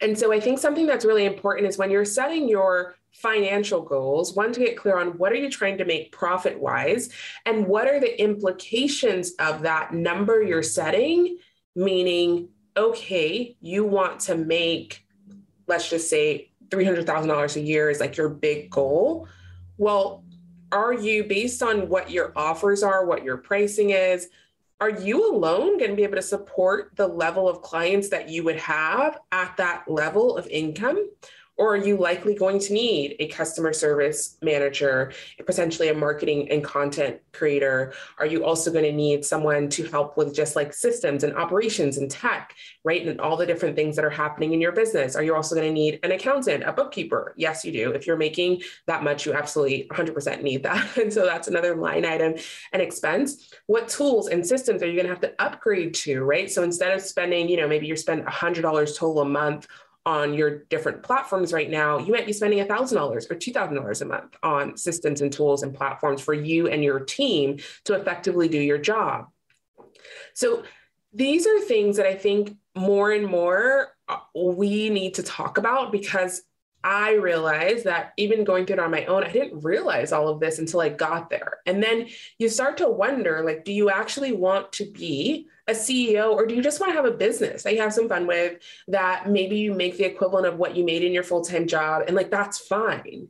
And 0.00 0.18
so 0.18 0.32
I 0.32 0.40
think 0.40 0.58
something 0.58 0.86
that's 0.86 1.04
really 1.04 1.24
important 1.24 1.68
is 1.68 1.78
when 1.78 1.90
you're 1.90 2.04
setting 2.04 2.48
your 2.48 2.96
financial 3.12 3.82
goals, 3.82 4.34
one 4.34 4.52
to 4.52 4.60
get 4.60 4.76
clear 4.76 4.98
on 4.98 5.18
what 5.18 5.32
are 5.32 5.36
you 5.36 5.50
trying 5.50 5.78
to 5.78 5.84
make 5.84 6.12
profit 6.12 6.58
wise 6.58 7.10
and 7.46 7.66
what 7.66 7.86
are 7.86 8.00
the 8.00 8.20
implications 8.20 9.32
of 9.38 9.62
that 9.62 9.92
number 9.92 10.42
you're 10.42 10.62
setting, 10.62 11.38
meaning 11.74 12.48
okay, 12.76 13.56
you 13.60 13.84
want 13.84 14.20
to 14.20 14.34
make 14.34 15.06
let's 15.66 15.88
just 15.88 16.10
say 16.10 16.51
$300,000 16.72 17.56
a 17.56 17.60
year 17.60 17.90
is 17.90 18.00
like 18.00 18.16
your 18.16 18.28
big 18.28 18.70
goal. 18.70 19.28
Well, 19.76 20.24
are 20.70 20.94
you 20.94 21.24
based 21.24 21.62
on 21.62 21.88
what 21.88 22.10
your 22.10 22.32
offers 22.34 22.82
are, 22.82 23.04
what 23.04 23.24
your 23.24 23.36
pricing 23.36 23.90
is, 23.90 24.28
are 24.80 24.90
you 24.90 25.30
alone 25.30 25.78
going 25.78 25.90
to 25.90 25.96
be 25.96 26.02
able 26.02 26.16
to 26.16 26.22
support 26.22 26.90
the 26.96 27.06
level 27.06 27.48
of 27.48 27.62
clients 27.62 28.08
that 28.08 28.28
you 28.28 28.42
would 28.42 28.56
have 28.56 29.18
at 29.30 29.56
that 29.58 29.84
level 29.86 30.36
of 30.36 30.46
income? 30.48 31.08
Or 31.62 31.74
are 31.74 31.76
you 31.76 31.96
likely 31.96 32.34
going 32.34 32.58
to 32.58 32.72
need 32.72 33.14
a 33.20 33.28
customer 33.28 33.72
service 33.72 34.36
manager, 34.42 35.12
potentially 35.46 35.90
a 35.90 35.94
marketing 35.94 36.50
and 36.50 36.64
content 36.64 37.20
creator? 37.32 37.94
Are 38.18 38.26
you 38.26 38.44
also 38.44 38.72
going 38.72 38.84
to 38.84 38.90
need 38.90 39.24
someone 39.24 39.68
to 39.68 39.84
help 39.84 40.16
with 40.16 40.34
just 40.34 40.56
like 40.56 40.74
systems 40.74 41.22
and 41.22 41.36
operations 41.36 41.98
and 41.98 42.10
tech, 42.10 42.56
right? 42.82 43.06
And 43.06 43.20
all 43.20 43.36
the 43.36 43.46
different 43.46 43.76
things 43.76 43.94
that 43.94 44.04
are 44.04 44.10
happening 44.10 44.54
in 44.54 44.60
your 44.60 44.72
business. 44.72 45.14
Are 45.14 45.22
you 45.22 45.36
also 45.36 45.54
going 45.54 45.68
to 45.68 45.72
need 45.72 46.00
an 46.02 46.10
accountant, 46.10 46.64
a 46.64 46.72
bookkeeper? 46.72 47.32
Yes, 47.36 47.64
you 47.64 47.70
do. 47.70 47.92
If 47.92 48.08
you're 48.08 48.16
making 48.16 48.62
that 48.88 49.04
much, 49.04 49.24
you 49.24 49.32
absolutely 49.32 49.86
100% 49.92 50.42
need 50.42 50.64
that. 50.64 50.88
And 51.02 51.12
so 51.12 51.24
that's 51.24 51.46
another 51.46 51.76
line 51.76 52.04
item 52.04 52.34
and 52.72 52.82
expense. 52.82 53.52
What 53.66 53.88
tools 53.88 54.28
and 54.28 54.44
systems 54.44 54.82
are 54.82 54.86
you 54.86 54.94
going 54.94 55.06
to 55.06 55.12
have 55.12 55.20
to 55.20 55.32
upgrade 55.38 55.94
to, 55.94 56.22
right? 56.24 56.50
So 56.50 56.64
instead 56.64 56.92
of 56.92 57.02
spending, 57.02 57.48
you 57.48 57.56
know, 57.56 57.68
maybe 57.68 57.86
you're 57.86 57.96
spending 57.96 58.26
$100 58.26 58.62
total 58.96 59.20
a 59.20 59.24
month 59.24 59.68
on 60.04 60.34
your 60.34 60.64
different 60.64 61.02
platforms 61.02 61.52
right 61.52 61.70
now, 61.70 61.98
you 61.98 62.12
might 62.12 62.26
be 62.26 62.32
spending 62.32 62.64
$1,000 62.64 62.96
or 63.00 63.20
$2,000 63.20 64.02
a 64.02 64.04
month 64.04 64.36
on 64.42 64.76
systems 64.76 65.20
and 65.20 65.32
tools 65.32 65.62
and 65.62 65.74
platforms 65.74 66.20
for 66.20 66.34
you 66.34 66.68
and 66.68 66.82
your 66.82 67.00
team 67.00 67.58
to 67.84 67.94
effectively 67.94 68.48
do 68.48 68.58
your 68.58 68.78
job. 68.78 69.28
So 70.34 70.64
these 71.12 71.46
are 71.46 71.60
things 71.60 71.96
that 71.98 72.06
I 72.06 72.14
think 72.14 72.56
more 72.74 73.12
and 73.12 73.26
more 73.26 73.88
uh, 74.08 74.18
we 74.34 74.90
need 74.90 75.14
to 75.14 75.22
talk 75.22 75.58
about 75.58 75.92
because 75.92 76.42
I 76.84 77.14
realized 77.14 77.84
that 77.84 78.12
even 78.16 78.44
going 78.44 78.66
through 78.66 78.74
it 78.74 78.80
on 78.80 78.90
my 78.90 79.04
own, 79.06 79.22
I 79.22 79.30
didn't 79.30 79.60
realize 79.60 80.12
all 80.12 80.28
of 80.28 80.40
this 80.40 80.58
until 80.58 80.80
I 80.80 80.88
got 80.88 81.30
there. 81.30 81.58
And 81.66 81.82
then 81.82 82.08
you 82.38 82.48
start 82.48 82.76
to 82.78 82.88
wonder 82.88 83.42
like, 83.44 83.64
do 83.64 83.72
you 83.72 83.90
actually 83.90 84.32
want 84.32 84.72
to 84.74 84.90
be 84.90 85.46
a 85.68 85.72
CEO 85.72 86.32
or 86.32 86.44
do 86.44 86.54
you 86.54 86.62
just 86.62 86.80
want 86.80 86.90
to 86.90 86.96
have 86.96 87.04
a 87.04 87.16
business 87.16 87.62
that 87.62 87.74
you 87.74 87.80
have 87.80 87.92
some 87.92 88.08
fun 88.08 88.26
with 88.26 88.60
that 88.88 89.30
maybe 89.30 89.56
you 89.56 89.72
make 89.72 89.96
the 89.96 90.04
equivalent 90.04 90.46
of 90.46 90.56
what 90.56 90.76
you 90.76 90.84
made 90.84 91.04
in 91.04 91.12
your 91.12 91.22
full-time 91.22 91.68
job 91.68 92.02
and 92.06 92.16
like 92.16 92.30
that's 92.30 92.58
fine. 92.58 93.28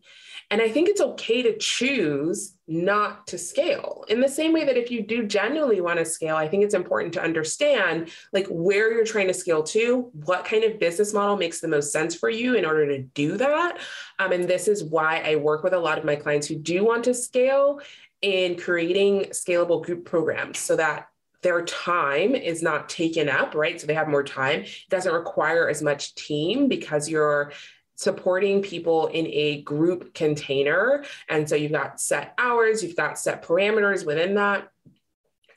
And 0.53 0.61
I 0.61 0.69
think 0.69 0.91
it's 0.91 1.01
okay 1.01 1.41
to 1.41 1.57
choose 1.57 2.59
not 2.69 3.27
to 3.29 3.39
scale. 3.39 4.05
In 4.09 4.21
the 4.21 4.29
same 4.29 4.53
way 4.53 4.67
that 4.67 4.77
if 4.77 4.91
you 4.91 5.03
do 5.03 5.27
genuinely 5.27 5.81
want 5.81 5.99
to 5.99 6.05
scale, 6.05 6.37
I 6.37 6.47
think 6.47 6.63
it's 6.63 6.75
important 6.75 7.15
to 7.15 7.23
understand 7.23 8.11
like 8.35 8.47
where 8.49 8.93
you're 8.93 9.07
trying 9.07 9.29
to 9.29 9.35
scale 9.35 9.63
to, 9.63 10.11
what 10.13 10.45
kind 10.45 10.63
of 10.63 10.79
business 10.79 11.15
model 11.15 11.39
makes 11.39 11.61
the 11.61 11.69
most 11.69 11.91
sense 11.91 12.15
for 12.15 12.29
you 12.29 12.55
in 12.55 12.67
order 12.67 12.87
to 12.87 12.99
do 12.99 13.39
that. 13.39 13.79
Um, 14.19 14.33
and 14.33 14.45
this 14.45 14.69
is 14.69 14.85
why 14.85 15.23
I 15.25 15.37
work 15.37 15.65
with 15.65 15.73
a 15.73 15.79
lot 15.79 15.97
of 15.97 16.05
my 16.05 16.17
clients 16.17 16.49
who 16.49 16.57
do 16.57 16.85
want 16.85 17.05
to 17.05 17.15
scale 17.15 17.81
in 18.21 18.59
creating 18.59 19.31
scalable 19.31 19.83
group 19.83 20.05
programs 20.05 20.59
so 20.59 20.77
that 20.77 21.09
their 21.41 21.65
time 21.65 22.35
is 22.35 22.63
not 22.63 22.91
taken 22.91 23.31
up, 23.31 23.55
right? 23.55 23.81
So 23.81 23.87
they 23.87 23.95
have 23.95 24.07
more 24.07 24.23
time. 24.23 24.61
It 24.61 24.91
doesn't 24.91 25.15
require 25.15 25.71
as 25.71 25.83
much 25.83 26.15
team 26.15 26.69
because 26.69 27.09
you're 27.09 27.53
supporting 27.95 28.63
people 28.63 29.07
in 29.09 29.27
a 29.29 29.63
group 29.63 30.15
container. 30.15 31.05
And 31.29 31.49
so 31.49 31.55
you've 31.55 31.73
got 31.73 32.01
set 32.01 32.35
hours, 32.39 32.83
you've 32.83 32.97
got 32.97 33.19
set 33.19 33.45
parameters 33.45 34.05
within 34.05 34.35
that. 34.35 34.69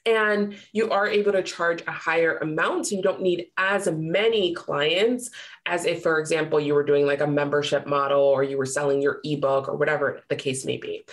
And 0.07 0.55
you 0.71 0.91
are 0.91 1.07
able 1.07 1.31
to 1.31 1.41
charge 1.41 1.81
a 1.87 1.91
higher 1.91 2.37
amount. 2.37 2.85
So 2.85 2.95
you 2.95 3.01
don't 3.01 3.21
need 3.21 3.47
as 3.57 3.87
many 3.91 4.53
clients 4.53 5.31
as 5.65 5.85
if, 5.85 6.03
for 6.03 6.19
example, 6.19 6.59
you 6.59 6.75
were 6.75 6.83
doing 6.83 7.07
like 7.07 7.21
a 7.21 7.27
membership 7.27 7.87
model 7.87 8.21
or 8.21 8.43
you 8.43 8.57
were 8.57 8.67
selling 8.67 9.01
your 9.01 9.19
ebook 9.23 9.67
or 9.67 9.75
whatever 9.75 10.21
the 10.29 10.35
case 10.35 10.63
may 10.63 10.77
be. 10.77 11.05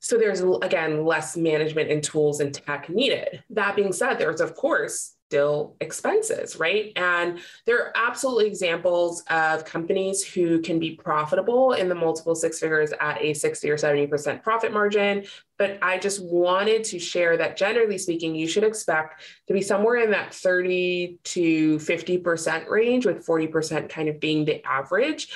So 0.00 0.18
there's, 0.18 0.42
again, 0.62 1.06
less 1.06 1.36
management 1.36 1.90
and 1.90 2.02
tools 2.02 2.40
and 2.40 2.52
tech 2.52 2.90
needed. 2.90 3.42
That 3.50 3.74
being 3.74 3.92
said, 3.92 4.14
there's, 4.14 4.42
of 4.42 4.54
course, 4.54 5.14
still 5.28 5.76
expenses, 5.82 6.58
right? 6.58 6.90
And 6.96 7.40
there 7.66 7.82
are 7.82 7.92
absolutely 7.94 8.46
examples 8.46 9.22
of 9.28 9.66
companies 9.66 10.24
who 10.24 10.62
can 10.62 10.78
be 10.78 10.92
profitable 10.92 11.74
in 11.74 11.90
the 11.90 11.94
multiple 11.94 12.34
six 12.34 12.58
figures 12.58 12.94
at 12.98 13.20
a 13.20 13.34
60 13.34 13.68
or 13.68 13.76
70% 13.76 14.42
profit 14.42 14.72
margin. 14.72 15.26
But 15.58 15.80
I 15.82 15.98
just 15.98 16.24
wanted 16.24 16.82
to 16.84 16.98
share 16.98 17.36
that 17.36 17.58
generally 17.58 17.98
speaking, 17.98 18.34
you 18.34 18.48
should 18.48 18.64
expect 18.64 19.22
to 19.48 19.52
be 19.52 19.60
somewhere 19.60 19.96
in 19.96 20.12
that 20.12 20.32
30 20.32 21.18
to 21.24 21.76
50% 21.76 22.68
range, 22.70 23.04
with 23.04 23.26
40% 23.26 23.90
kind 23.90 24.08
of 24.08 24.20
being 24.20 24.46
the 24.46 24.66
average 24.66 25.28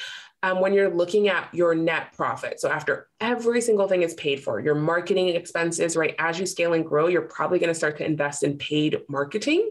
um, 0.42 0.60
when 0.60 0.72
you're 0.74 0.92
looking 0.92 1.28
at 1.28 1.48
your 1.54 1.74
net 1.74 2.12
profit. 2.16 2.60
So 2.60 2.68
after 2.68 3.08
every 3.20 3.60
single 3.60 3.86
thing 3.86 4.02
is 4.02 4.14
paid 4.14 4.42
for, 4.42 4.60
your 4.60 4.74
marketing 4.74 5.28
expenses, 5.28 5.96
right? 5.96 6.14
As 6.18 6.38
you 6.38 6.46
scale 6.46 6.72
and 6.72 6.84
grow, 6.84 7.06
you're 7.06 7.22
probably 7.22 7.58
going 7.58 7.68
to 7.68 7.74
start 7.74 7.96
to 7.98 8.04
invest 8.04 8.42
in 8.42 8.58
paid 8.58 9.00
marketing. 9.08 9.70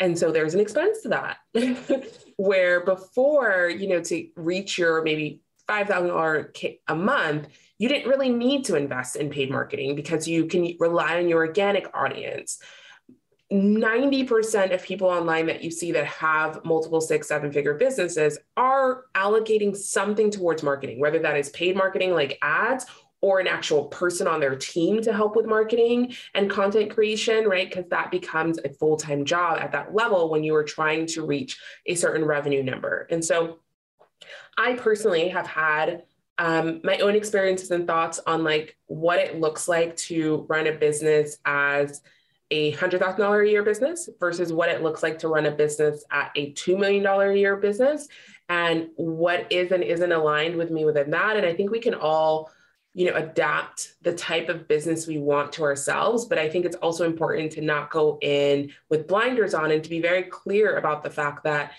And 0.00 0.18
so 0.18 0.32
there's 0.32 0.54
an 0.54 0.60
expense 0.60 1.02
to 1.02 1.08
that. 1.08 1.38
Where 2.36 2.84
before, 2.84 3.68
you 3.68 3.88
know, 3.88 4.00
to 4.02 4.28
reach 4.36 4.78
your 4.78 5.02
maybe 5.02 5.42
$5,000 5.68 6.78
a 6.88 6.94
month, 6.94 7.48
you 7.78 7.88
didn't 7.88 8.08
really 8.08 8.30
need 8.30 8.64
to 8.64 8.76
invest 8.76 9.16
in 9.16 9.30
paid 9.30 9.50
marketing 9.50 9.94
because 9.94 10.26
you 10.26 10.46
can 10.46 10.74
rely 10.80 11.18
on 11.18 11.28
your 11.28 11.38
organic 11.46 11.94
audience. 11.94 12.58
90% 13.52 14.74
of 14.74 14.82
people 14.82 15.08
online 15.08 15.46
that 15.46 15.64
you 15.64 15.70
see 15.70 15.90
that 15.92 16.04
have 16.04 16.62
multiple 16.64 17.00
six, 17.00 17.28
seven 17.28 17.50
figure 17.50 17.74
businesses 17.74 18.38
are 18.56 19.04
allocating 19.14 19.74
something 19.74 20.30
towards 20.30 20.62
marketing, 20.62 21.00
whether 21.00 21.18
that 21.20 21.36
is 21.36 21.48
paid 21.50 21.74
marketing 21.74 22.12
like 22.12 22.38
ads 22.42 22.84
or 23.20 23.40
an 23.40 23.46
actual 23.46 23.86
person 23.86 24.28
on 24.28 24.38
their 24.38 24.54
team 24.54 25.02
to 25.02 25.12
help 25.12 25.34
with 25.34 25.46
marketing 25.46 26.14
and 26.34 26.50
content 26.50 26.90
creation, 26.90 27.48
right? 27.48 27.68
Because 27.68 27.88
that 27.88 28.10
becomes 28.10 28.58
a 28.58 28.68
full 28.68 28.96
time 28.96 29.24
job 29.24 29.58
at 29.58 29.72
that 29.72 29.94
level 29.94 30.30
when 30.30 30.44
you 30.44 30.54
are 30.54 30.64
trying 30.64 31.06
to 31.06 31.26
reach 31.26 31.58
a 31.86 31.94
certain 31.94 32.24
revenue 32.24 32.62
number. 32.62 33.08
And 33.10 33.24
so 33.24 33.58
I 34.56 34.74
personally 34.74 35.28
have 35.28 35.46
had 35.46 36.02
um, 36.36 36.80
my 36.84 36.98
own 36.98 37.16
experiences 37.16 37.70
and 37.70 37.86
thoughts 37.86 38.20
on 38.26 38.44
like 38.44 38.76
what 38.86 39.18
it 39.18 39.40
looks 39.40 39.66
like 39.66 39.96
to 39.96 40.46
run 40.48 40.68
a 40.68 40.72
business 40.72 41.38
as 41.44 42.00
a 42.50 42.72
$100,000 42.72 43.46
a 43.46 43.50
year 43.50 43.62
business 43.62 44.08
versus 44.18 44.52
what 44.52 44.68
it 44.68 44.82
looks 44.82 45.02
like 45.02 45.18
to 45.18 45.28
run 45.28 45.46
a 45.46 45.50
business 45.50 46.04
at 46.10 46.30
a 46.34 46.52
$2 46.52 46.78
million 46.78 47.04
a 47.06 47.34
year 47.34 47.56
business 47.56 48.08
and 48.48 48.88
what 48.96 49.50
is 49.52 49.72
and 49.72 49.82
isn't 49.82 50.12
aligned 50.12 50.56
with 50.56 50.70
me 50.70 50.84
within 50.84 51.10
that. 51.10 51.36
And 51.36 51.44
I 51.44 51.54
think 51.54 51.70
we 51.70 51.80
can 51.80 51.94
all, 51.94 52.50
you 52.94 53.10
know, 53.10 53.16
adapt 53.16 53.94
the 54.00 54.14
type 54.14 54.48
of 54.48 54.66
business 54.66 55.06
we 55.06 55.18
want 55.18 55.52
to 55.52 55.62
ourselves. 55.62 56.24
But 56.24 56.38
I 56.38 56.48
think 56.48 56.64
it's 56.64 56.76
also 56.76 57.04
important 57.04 57.52
to 57.52 57.60
not 57.60 57.90
go 57.90 58.18
in 58.22 58.72
with 58.88 59.06
blinders 59.06 59.52
on 59.52 59.70
and 59.70 59.84
to 59.84 59.90
be 59.90 60.00
very 60.00 60.22
clear 60.22 60.78
about 60.78 61.02
the 61.02 61.10
fact 61.10 61.44
that 61.44 61.72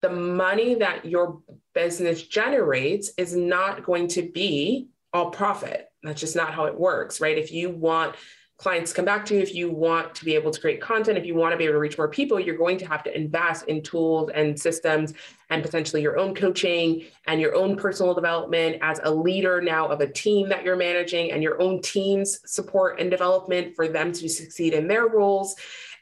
the 0.00 0.10
money 0.10 0.76
that 0.76 1.06
your 1.06 1.40
business 1.74 2.22
generates 2.22 3.10
is 3.16 3.34
not 3.34 3.84
going 3.84 4.06
to 4.08 4.22
be 4.22 4.88
all 5.12 5.30
profit. 5.30 5.88
That's 6.02 6.20
just 6.20 6.36
not 6.36 6.52
how 6.52 6.66
it 6.66 6.78
works, 6.78 7.20
right? 7.20 7.38
If 7.38 7.50
you 7.50 7.70
want 7.70 8.14
clients 8.56 8.92
come 8.92 9.04
back 9.04 9.24
to 9.26 9.34
you 9.34 9.40
if 9.40 9.54
you 9.54 9.70
want 9.70 10.14
to 10.14 10.24
be 10.24 10.34
able 10.34 10.50
to 10.50 10.60
create 10.60 10.80
content 10.80 11.18
if 11.18 11.26
you 11.26 11.34
want 11.34 11.52
to 11.52 11.56
be 11.58 11.64
able 11.64 11.74
to 11.74 11.78
reach 11.78 11.98
more 11.98 12.08
people 12.08 12.38
you're 12.38 12.56
going 12.56 12.78
to 12.78 12.86
have 12.86 13.02
to 13.02 13.14
invest 13.16 13.66
in 13.66 13.82
tools 13.82 14.30
and 14.34 14.58
systems 14.58 15.12
and 15.50 15.62
potentially 15.62 16.02
your 16.02 16.18
own 16.18 16.34
coaching 16.34 17.04
and 17.26 17.40
your 17.40 17.54
own 17.54 17.76
personal 17.76 18.14
development 18.14 18.76
as 18.82 19.00
a 19.04 19.10
leader 19.10 19.60
now 19.60 19.86
of 19.86 20.00
a 20.00 20.06
team 20.06 20.48
that 20.48 20.64
you're 20.64 20.76
managing 20.76 21.32
and 21.32 21.42
your 21.42 21.60
own 21.60 21.80
team's 21.82 22.40
support 22.50 23.00
and 23.00 23.10
development 23.10 23.74
for 23.74 23.88
them 23.88 24.12
to 24.12 24.28
succeed 24.28 24.72
in 24.72 24.88
their 24.88 25.06
roles. 25.06 25.54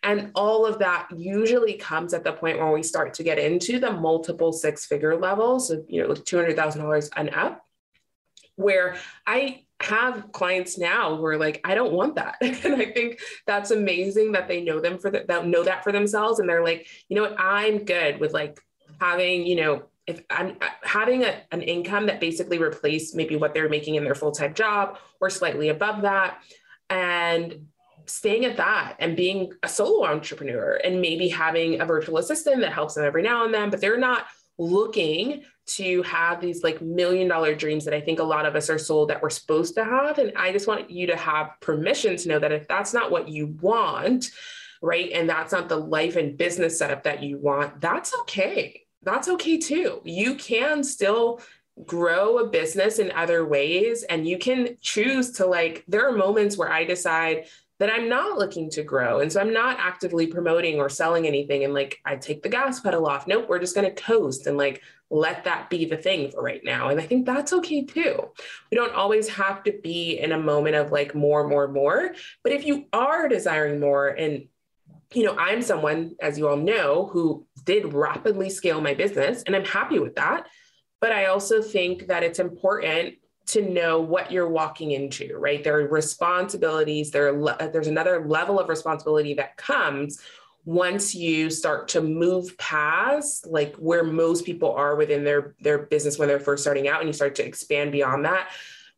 And 0.02 0.32
all 0.34 0.66
of 0.66 0.78
that 0.80 1.08
usually 1.16 1.74
comes 1.74 2.12
at 2.12 2.24
the 2.24 2.32
point 2.32 2.58
where 2.58 2.72
we 2.72 2.82
start 2.82 3.14
to 3.14 3.22
get 3.22 3.38
into 3.38 3.78
the 3.78 3.92
multiple 3.92 4.52
six 4.52 4.86
figure 4.86 5.16
levels 5.16 5.68
so 5.68 5.84
you 5.88 6.02
know 6.02 6.08
like 6.08 6.24
$200000 6.24 7.10
and 7.16 7.30
up 7.30 7.64
where 8.56 8.96
i 9.26 9.62
have 9.84 10.32
clients 10.32 10.78
now 10.78 11.16
who 11.16 11.24
are 11.24 11.36
like, 11.36 11.60
I 11.64 11.74
don't 11.74 11.92
want 11.92 12.16
that. 12.16 12.36
and 12.40 12.74
I 12.74 12.86
think 12.86 13.20
that's 13.46 13.70
amazing 13.70 14.32
that 14.32 14.48
they 14.48 14.62
know 14.62 14.80
them 14.80 14.98
for 14.98 15.10
the, 15.10 15.24
that 15.28 15.46
know 15.46 15.64
that 15.64 15.84
for 15.84 15.92
themselves. 15.92 16.38
And 16.38 16.48
they're 16.48 16.64
like, 16.64 16.86
you 17.08 17.16
know 17.16 17.22
what, 17.22 17.38
I'm 17.38 17.84
good 17.84 18.20
with 18.20 18.32
like 18.32 18.60
having, 19.00 19.46
you 19.46 19.56
know, 19.56 19.82
if 20.06 20.22
I'm 20.30 20.56
uh, 20.60 20.68
having 20.82 21.24
a, 21.24 21.40
an 21.52 21.62
income 21.62 22.06
that 22.06 22.20
basically 22.20 22.58
replaced 22.58 23.14
maybe 23.14 23.36
what 23.36 23.54
they're 23.54 23.68
making 23.68 23.94
in 23.94 24.04
their 24.04 24.14
full-time 24.14 24.54
job 24.54 24.98
or 25.20 25.30
slightly 25.30 25.68
above 25.68 26.02
that. 26.02 26.38
And 26.90 27.66
staying 28.06 28.44
at 28.44 28.56
that 28.56 28.96
and 28.98 29.16
being 29.16 29.52
a 29.62 29.68
solo 29.68 30.04
entrepreneur 30.06 30.78
and 30.84 31.00
maybe 31.00 31.28
having 31.28 31.80
a 31.80 31.86
virtual 31.86 32.18
assistant 32.18 32.60
that 32.60 32.72
helps 32.72 32.94
them 32.94 33.04
every 33.04 33.22
now 33.22 33.44
and 33.44 33.54
then, 33.54 33.70
but 33.70 33.80
they're 33.80 33.98
not 33.98 34.26
looking 34.58 35.42
to 35.64 36.02
have 36.02 36.40
these 36.40 36.62
like 36.62 36.82
million 36.82 37.28
dollar 37.28 37.54
dreams 37.54 37.84
that 37.84 37.94
I 37.94 38.00
think 38.00 38.18
a 38.18 38.24
lot 38.24 38.46
of 38.46 38.56
us 38.56 38.68
are 38.68 38.78
sold 38.78 39.10
that 39.10 39.22
we're 39.22 39.30
supposed 39.30 39.74
to 39.76 39.84
have. 39.84 40.18
And 40.18 40.32
I 40.36 40.52
just 40.52 40.66
want 40.66 40.90
you 40.90 41.06
to 41.06 41.16
have 41.16 41.52
permission 41.60 42.16
to 42.16 42.28
know 42.28 42.38
that 42.38 42.52
if 42.52 42.66
that's 42.66 42.92
not 42.92 43.10
what 43.10 43.28
you 43.28 43.56
want, 43.60 44.30
right, 44.80 45.10
and 45.12 45.28
that's 45.28 45.52
not 45.52 45.68
the 45.68 45.76
life 45.76 46.16
and 46.16 46.36
business 46.36 46.78
setup 46.78 47.04
that 47.04 47.22
you 47.22 47.38
want, 47.38 47.80
that's 47.80 48.14
okay. 48.20 48.82
That's 49.02 49.28
okay 49.28 49.58
too. 49.58 50.00
You 50.04 50.34
can 50.34 50.84
still 50.84 51.40
grow 51.86 52.38
a 52.38 52.48
business 52.48 52.98
in 52.98 53.10
other 53.12 53.46
ways 53.46 54.02
and 54.04 54.28
you 54.28 54.38
can 54.38 54.76
choose 54.82 55.32
to 55.32 55.46
like 55.46 55.82
there 55.88 56.06
are 56.06 56.12
moments 56.12 56.56
where 56.56 56.70
i 56.70 56.84
decide 56.84 57.46
that 57.82 57.90
i'm 57.92 58.08
not 58.08 58.38
looking 58.38 58.70
to 58.70 58.84
grow. 58.84 59.18
And 59.18 59.32
so 59.32 59.40
i'm 59.40 59.52
not 59.52 59.76
actively 59.80 60.28
promoting 60.28 60.78
or 60.78 60.88
selling 60.88 61.26
anything 61.26 61.64
and 61.64 61.74
like 61.74 62.00
i 62.04 62.14
take 62.14 62.44
the 62.44 62.48
gas 62.48 62.78
pedal 62.78 63.08
off. 63.08 63.26
Nope 63.26 63.48
we're 63.48 63.58
just 63.58 63.74
going 63.74 63.92
to 63.92 64.02
coast 64.02 64.46
and 64.46 64.56
like 64.56 64.82
let 65.10 65.42
that 65.44 65.68
be 65.68 65.84
the 65.84 65.96
thing 65.96 66.30
for 66.30 66.40
right 66.40 66.60
now. 66.62 66.90
And 66.90 67.00
i 67.00 67.04
think 67.04 67.26
that's 67.26 67.52
okay 67.52 67.84
too. 67.84 68.28
We 68.70 68.76
don't 68.76 68.94
always 68.94 69.28
have 69.30 69.64
to 69.64 69.72
be 69.82 70.20
in 70.20 70.30
a 70.30 70.38
moment 70.38 70.76
of 70.76 70.92
like 70.92 71.12
more 71.16 71.48
more 71.48 71.66
more. 71.66 72.14
But 72.44 72.52
if 72.52 72.64
you 72.64 72.86
are 72.92 73.28
desiring 73.28 73.80
more 73.80 74.06
and 74.06 74.46
you 75.12 75.24
know 75.24 75.36
i'm 75.36 75.60
someone 75.60 76.14
as 76.22 76.38
you 76.38 76.48
all 76.48 76.56
know 76.56 77.08
who 77.12 77.44
did 77.64 77.92
rapidly 77.92 78.48
scale 78.48 78.80
my 78.80 78.94
business 78.94 79.42
and 79.42 79.56
i'm 79.56 79.64
happy 79.64 79.98
with 79.98 80.14
that. 80.14 80.46
But 81.00 81.10
I 81.10 81.26
also 81.26 81.60
think 81.62 82.06
that 82.06 82.22
it's 82.22 82.38
important 82.38 83.16
to 83.46 83.62
know 83.62 84.00
what 84.00 84.30
you're 84.30 84.48
walking 84.48 84.92
into, 84.92 85.36
right? 85.36 85.62
There 85.62 85.78
are 85.78 85.88
responsibilities, 85.88 87.10
there 87.10 87.28
are, 87.28 87.62
uh, 87.62 87.68
there's 87.68 87.88
another 87.88 88.24
level 88.26 88.60
of 88.60 88.68
responsibility 88.68 89.34
that 89.34 89.56
comes 89.56 90.20
once 90.64 91.14
you 91.14 91.50
start 91.50 91.88
to 91.88 92.00
move 92.00 92.56
past 92.56 93.46
like 93.48 93.74
where 93.76 94.04
most 94.04 94.44
people 94.44 94.72
are 94.72 94.94
within 94.94 95.24
their 95.24 95.54
their 95.60 95.78
business 95.78 96.18
when 96.18 96.28
they're 96.28 96.38
first 96.38 96.62
starting 96.62 96.86
out 96.86 97.00
and 97.00 97.08
you 97.08 97.12
start 97.12 97.34
to 97.34 97.44
expand 97.44 97.90
beyond 97.90 98.24
that 98.24 98.48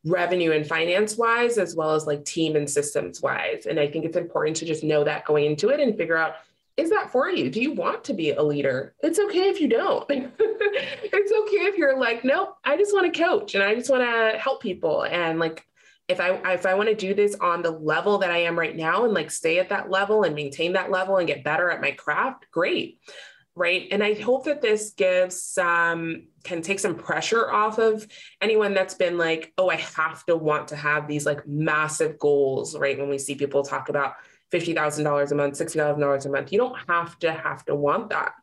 revenue 0.05 0.51
and 0.51 0.67
finance 0.67 1.17
wise 1.17 1.57
as 1.57 1.75
well 1.75 1.95
as 1.95 2.05
like 2.05 2.23
team 2.23 2.55
and 2.55 2.69
systems 2.69 3.19
wise 3.21 3.65
and 3.65 3.79
i 3.79 3.87
think 3.87 4.05
it's 4.05 4.17
important 4.17 4.55
to 4.55 4.63
just 4.63 4.83
know 4.83 5.03
that 5.03 5.25
going 5.25 5.45
into 5.45 5.69
it 5.69 5.79
and 5.79 5.97
figure 5.97 6.15
out 6.17 6.35
is 6.77 6.89
that 6.89 7.11
for 7.11 7.29
you? 7.29 7.49
Do 7.49 7.61
you 7.61 7.71
want 7.71 8.03
to 8.05 8.13
be 8.13 8.31
a 8.31 8.43
leader? 8.43 8.95
It's 9.01 9.19
okay 9.19 9.49
if 9.49 9.61
you 9.61 9.69
don't. 9.69 10.05
it's 10.09 11.31
okay 11.31 11.65
if 11.65 11.77
you're 11.77 11.97
like, 11.97 12.25
nope, 12.25 12.57
I 12.65 12.75
just 12.75 12.93
want 12.93 13.13
to 13.13 13.23
coach 13.23 13.55
and 13.55 13.63
I 13.63 13.75
just 13.75 13.89
want 13.89 14.03
to 14.03 14.37
help 14.37 14.61
people. 14.61 15.03
And 15.05 15.39
like, 15.39 15.65
if 16.07 16.19
I 16.19 16.53
if 16.53 16.65
I 16.65 16.75
want 16.75 16.89
to 16.89 16.95
do 16.95 17.13
this 17.13 17.35
on 17.35 17.61
the 17.61 17.71
level 17.71 18.19
that 18.19 18.29
I 18.29 18.39
am 18.39 18.59
right 18.59 18.75
now 18.75 19.05
and 19.05 19.13
like 19.13 19.31
stay 19.31 19.57
at 19.57 19.69
that 19.69 19.89
level 19.89 20.23
and 20.23 20.35
maintain 20.35 20.73
that 20.73 20.91
level 20.91 21.17
and 21.17 21.27
get 21.27 21.43
better 21.43 21.71
at 21.71 21.81
my 21.81 21.91
craft, 21.91 22.45
great. 22.51 22.99
Right. 23.55 23.87
And 23.89 24.03
I 24.03 24.13
hope 24.13 24.45
that 24.45 24.61
this 24.61 24.91
gives 24.91 25.57
um 25.57 26.27
can 26.43 26.61
take 26.61 26.79
some 26.79 26.95
pressure 26.95 27.49
off 27.49 27.79
of 27.79 28.05
anyone 28.41 28.73
that's 28.73 28.93
been 28.93 29.17
like, 29.17 29.53
oh, 29.57 29.69
I 29.69 29.77
have 29.77 30.23
to 30.25 30.35
want 30.35 30.67
to 30.67 30.75
have 30.75 31.07
these 31.07 31.25
like 31.25 31.47
massive 31.47 32.19
goals, 32.19 32.77
right? 32.77 32.99
When 32.99 33.09
we 33.09 33.17
see 33.17 33.33
people 33.33 33.63
talk 33.63 33.89
about 33.89 34.13
$50,000 34.51 35.31
a 35.31 35.35
month, 35.35 35.55
$60,000 35.55 36.25
a 36.25 36.29
month. 36.29 36.51
You 36.51 36.59
don't 36.59 36.77
have 36.87 37.17
to 37.19 37.31
have 37.31 37.65
to 37.65 37.75
want 37.75 38.09
that. 38.09 38.33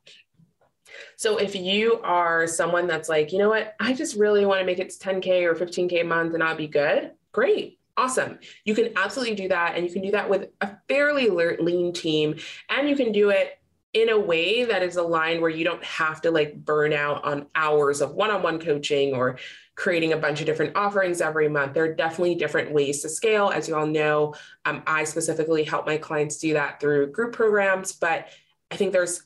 So 1.16 1.38
if 1.38 1.54
you 1.54 2.00
are 2.02 2.46
someone 2.46 2.86
that's 2.86 3.08
like, 3.08 3.32
you 3.32 3.38
know 3.38 3.48
what, 3.48 3.74
I 3.80 3.94
just 3.94 4.16
really 4.16 4.44
want 4.44 4.60
to 4.60 4.66
make 4.66 4.78
it 4.78 4.90
to 4.90 4.98
10K 4.98 5.42
or 5.44 5.54
15K 5.54 6.02
a 6.02 6.04
month 6.04 6.34
and 6.34 6.42
I'll 6.42 6.56
be 6.56 6.68
good, 6.68 7.12
great. 7.32 7.78
Awesome. 7.96 8.38
You 8.64 8.74
can 8.74 8.92
absolutely 8.96 9.34
do 9.34 9.48
that. 9.48 9.76
And 9.76 9.86
you 9.86 9.92
can 9.92 10.02
do 10.02 10.10
that 10.12 10.28
with 10.28 10.48
a 10.60 10.76
fairly 10.88 11.28
lean 11.28 11.92
team. 11.92 12.36
And 12.68 12.88
you 12.88 12.96
can 12.96 13.12
do 13.12 13.30
it 13.30 13.58
in 13.92 14.08
a 14.08 14.18
way 14.18 14.64
that 14.64 14.82
is 14.82 14.96
aligned 14.96 15.40
where 15.40 15.50
you 15.50 15.64
don't 15.64 15.84
have 15.84 16.20
to 16.22 16.30
like 16.30 16.54
burn 16.64 16.92
out 16.92 17.24
on 17.24 17.46
hours 17.54 18.00
of 18.00 18.14
one 18.14 18.30
on 18.30 18.42
one 18.42 18.58
coaching 18.58 19.14
or 19.14 19.38
creating 19.74 20.12
a 20.12 20.16
bunch 20.16 20.40
of 20.40 20.46
different 20.46 20.76
offerings 20.76 21.20
every 21.20 21.48
month. 21.48 21.74
There 21.74 21.84
are 21.84 21.94
definitely 21.94 22.34
different 22.34 22.72
ways 22.72 23.02
to 23.02 23.08
scale. 23.08 23.50
As 23.50 23.68
you 23.68 23.76
all 23.76 23.86
know, 23.86 24.34
um, 24.64 24.82
I 24.86 25.04
specifically 25.04 25.64
help 25.64 25.86
my 25.86 25.98
clients 25.98 26.38
do 26.38 26.54
that 26.54 26.80
through 26.80 27.12
group 27.12 27.32
programs, 27.32 27.92
but 27.92 28.28
I 28.70 28.76
think 28.76 28.92
there's 28.92 29.22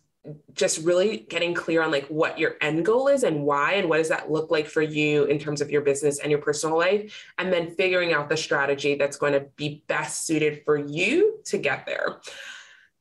just 0.54 0.84
really 0.84 1.18
getting 1.28 1.54
clear 1.54 1.82
on 1.82 1.90
like 1.90 2.06
what 2.08 2.38
your 2.38 2.56
end 2.60 2.84
goal 2.84 3.08
is 3.08 3.22
and 3.22 3.44
why 3.44 3.74
and 3.74 3.88
what 3.88 3.98
does 3.98 4.08
that 4.08 4.30
look 4.30 4.50
like 4.50 4.66
for 4.66 4.82
you 4.82 5.24
in 5.24 5.38
terms 5.38 5.60
of 5.60 5.70
your 5.70 5.82
business 5.82 6.18
and 6.18 6.30
your 6.30 6.40
personal 6.40 6.76
life 6.76 7.24
and 7.38 7.52
then 7.52 7.70
figuring 7.76 8.12
out 8.12 8.28
the 8.28 8.36
strategy 8.36 8.96
that's 8.96 9.16
going 9.16 9.32
to 9.32 9.46
be 9.54 9.84
best 9.86 10.26
suited 10.26 10.62
for 10.64 10.76
you 10.76 11.38
to 11.44 11.58
get 11.58 11.86
there 11.86 12.16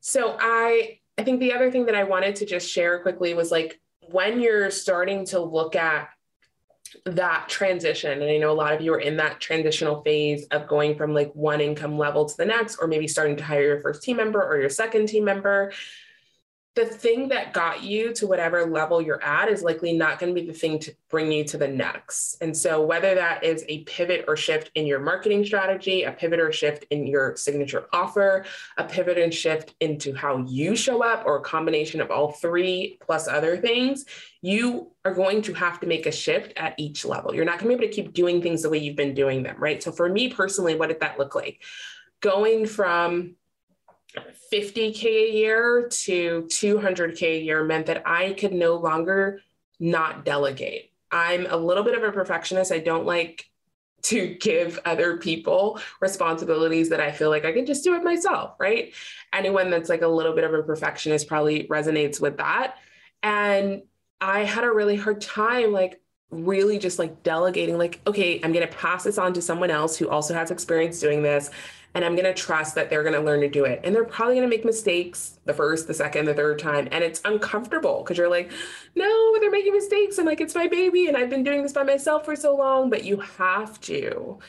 so 0.01 0.37
i 0.39 0.99
i 1.17 1.23
think 1.23 1.39
the 1.39 1.53
other 1.53 1.71
thing 1.71 1.85
that 1.85 1.95
i 1.95 2.03
wanted 2.03 2.35
to 2.35 2.45
just 2.45 2.69
share 2.69 2.99
quickly 2.99 3.33
was 3.33 3.51
like 3.51 3.79
when 4.11 4.39
you're 4.39 4.69
starting 4.69 5.25
to 5.25 5.39
look 5.39 5.75
at 5.75 6.09
that 7.05 7.49
transition 7.49 8.21
and 8.21 8.31
i 8.31 8.37
know 8.37 8.51
a 8.51 8.53
lot 8.53 8.73
of 8.73 8.81
you 8.81 8.93
are 8.93 8.99
in 8.99 9.17
that 9.17 9.39
transitional 9.39 10.01
phase 10.03 10.45
of 10.51 10.67
going 10.67 10.95
from 10.95 11.13
like 11.13 11.31
one 11.33 11.61
income 11.61 11.97
level 11.97 12.25
to 12.25 12.37
the 12.37 12.45
next 12.45 12.77
or 12.77 12.87
maybe 12.87 13.07
starting 13.07 13.35
to 13.35 13.43
hire 13.43 13.63
your 13.63 13.79
first 13.81 14.03
team 14.03 14.17
member 14.17 14.41
or 14.41 14.59
your 14.59 14.69
second 14.69 15.07
team 15.07 15.23
member 15.23 15.71
the 16.75 16.85
thing 16.85 17.29
that 17.29 17.53
got 17.53 17.83
you 17.83 18.13
to 18.13 18.27
whatever 18.27 18.65
level 18.65 19.01
you're 19.01 19.23
at 19.23 19.47
is 19.47 19.63
likely 19.63 19.93
not 19.93 20.19
going 20.19 20.35
to 20.35 20.39
be 20.39 20.45
the 20.45 20.53
thing 20.53 20.77
to 20.79 20.93
bring 21.09 21.31
you 21.31 21.45
to 21.45 21.57
the 21.57 21.67
next. 21.67 22.35
And 22.41 22.55
so, 22.55 22.85
whether 22.85 23.15
that 23.15 23.45
is 23.45 23.63
a 23.69 23.83
pivot 23.83 24.25
or 24.27 24.35
shift 24.35 24.71
in 24.75 24.85
your 24.85 24.99
marketing 24.99 25.45
strategy, 25.45 26.03
a 26.03 26.11
pivot 26.11 26.39
or 26.39 26.51
shift 26.51 26.85
in 26.89 27.07
your 27.07 27.37
signature 27.37 27.87
offer, 27.93 28.45
a 28.77 28.83
pivot 28.83 29.17
and 29.17 29.33
shift 29.33 29.73
into 29.79 30.13
how 30.13 30.39
you 30.39 30.75
show 30.75 31.01
up, 31.01 31.23
or 31.25 31.37
a 31.37 31.41
combination 31.41 32.01
of 32.01 32.11
all 32.11 32.33
three 32.33 32.97
plus 32.99 33.29
other 33.29 33.55
things, 33.55 34.03
you 34.41 34.91
are 35.05 35.13
going 35.13 35.41
to 35.43 35.53
have 35.53 35.79
to 35.79 35.87
make 35.87 36.05
a 36.05 36.11
shift 36.11 36.51
at 36.57 36.75
each 36.77 37.05
level. 37.05 37.33
You're 37.33 37.45
not 37.45 37.59
going 37.59 37.71
to 37.71 37.77
be 37.77 37.85
able 37.85 37.95
to 37.95 38.01
keep 38.01 38.13
doing 38.13 38.41
things 38.41 38.61
the 38.61 38.69
way 38.69 38.79
you've 38.79 38.97
been 38.97 39.13
doing 39.13 39.43
them, 39.43 39.55
right? 39.59 39.81
So, 39.81 39.93
for 39.93 40.09
me 40.09 40.27
personally, 40.27 40.75
what 40.75 40.89
did 40.89 40.99
that 40.99 41.17
look 41.17 41.35
like? 41.35 41.63
Going 42.19 42.65
from 42.65 43.35
50K 44.51 45.05
a 45.05 45.31
year 45.31 45.87
to 45.89 46.43
200K 46.49 47.21
a 47.23 47.41
year 47.41 47.63
meant 47.63 47.87
that 47.87 48.03
I 48.05 48.33
could 48.33 48.53
no 48.53 48.75
longer 48.75 49.41
not 49.79 50.25
delegate. 50.25 50.91
I'm 51.11 51.45
a 51.47 51.57
little 51.57 51.83
bit 51.83 51.95
of 51.95 52.03
a 52.03 52.11
perfectionist. 52.11 52.71
I 52.71 52.79
don't 52.79 53.05
like 53.05 53.49
to 54.03 54.35
give 54.35 54.79
other 54.85 55.17
people 55.17 55.79
responsibilities 55.99 56.89
that 56.89 57.01
I 57.01 57.11
feel 57.11 57.29
like 57.29 57.43
I 57.43 57.51
can 57.51 57.65
just 57.65 57.83
do 57.83 57.95
it 57.95 58.03
myself, 58.03 58.53
right? 58.59 58.93
Anyone 59.33 59.71
that's 59.71 59.89
like 59.89 60.03
a 60.03 60.07
little 60.07 60.33
bit 60.33 60.43
of 60.43 60.53
a 60.53 60.61
perfectionist 60.61 61.27
probably 61.27 61.67
resonates 61.67 62.21
with 62.21 62.37
that. 62.37 62.75
And 63.23 63.81
I 64.21 64.43
had 64.43 64.63
a 64.63 64.71
really 64.71 64.95
hard 64.95 65.21
time 65.21 65.71
like 65.71 66.01
really 66.29 66.77
just 66.77 66.99
like 66.99 67.23
delegating 67.23 67.77
like 67.77 67.99
okay, 68.05 68.39
I'm 68.43 68.51
going 68.51 68.67
to 68.67 68.73
pass 68.73 69.03
this 69.03 69.17
on 69.17 69.33
to 69.33 69.41
someone 69.41 69.71
else 69.71 69.97
who 69.97 70.09
also 70.09 70.33
has 70.33 70.51
experience 70.51 70.99
doing 70.99 71.23
this 71.23 71.49
and 71.95 72.03
I'm 72.03 72.13
going 72.13 72.25
to 72.25 72.33
trust 72.33 72.75
that 72.75 72.89
they're 72.89 73.03
going 73.03 73.15
to 73.15 73.21
learn 73.21 73.39
to 73.39 73.47
do 73.47 73.63
it. 73.63 73.79
And 73.83 73.95
they're 73.95 74.03
probably 74.03 74.35
going 74.35 74.47
to 74.47 74.53
make 74.53 74.65
mistakes 74.65 75.39
the 75.45 75.53
first, 75.53 75.87
the 75.87 75.93
second, 75.93 76.25
the 76.25 76.33
third 76.33 76.59
time. 76.59 76.89
And 76.91 77.05
it's 77.05 77.21
uncomfortable 77.23 78.03
because 78.03 78.17
you're 78.17 78.29
like, 78.29 78.51
no, 78.95 79.39
they're 79.39 79.49
making 79.49 79.73
mistakes. 79.73 80.17
And 80.17 80.27
like, 80.27 80.41
it's 80.41 80.53
my 80.53 80.67
baby. 80.67 81.07
And 81.07 81.15
I've 81.15 81.29
been 81.29 81.45
doing 81.45 81.63
this 81.63 81.71
by 81.71 81.83
myself 81.83 82.25
for 82.25 82.35
so 82.35 82.53
long. 82.53 82.89
But 82.89 83.05
you 83.05 83.21
have 83.21 83.79
to 83.81 84.39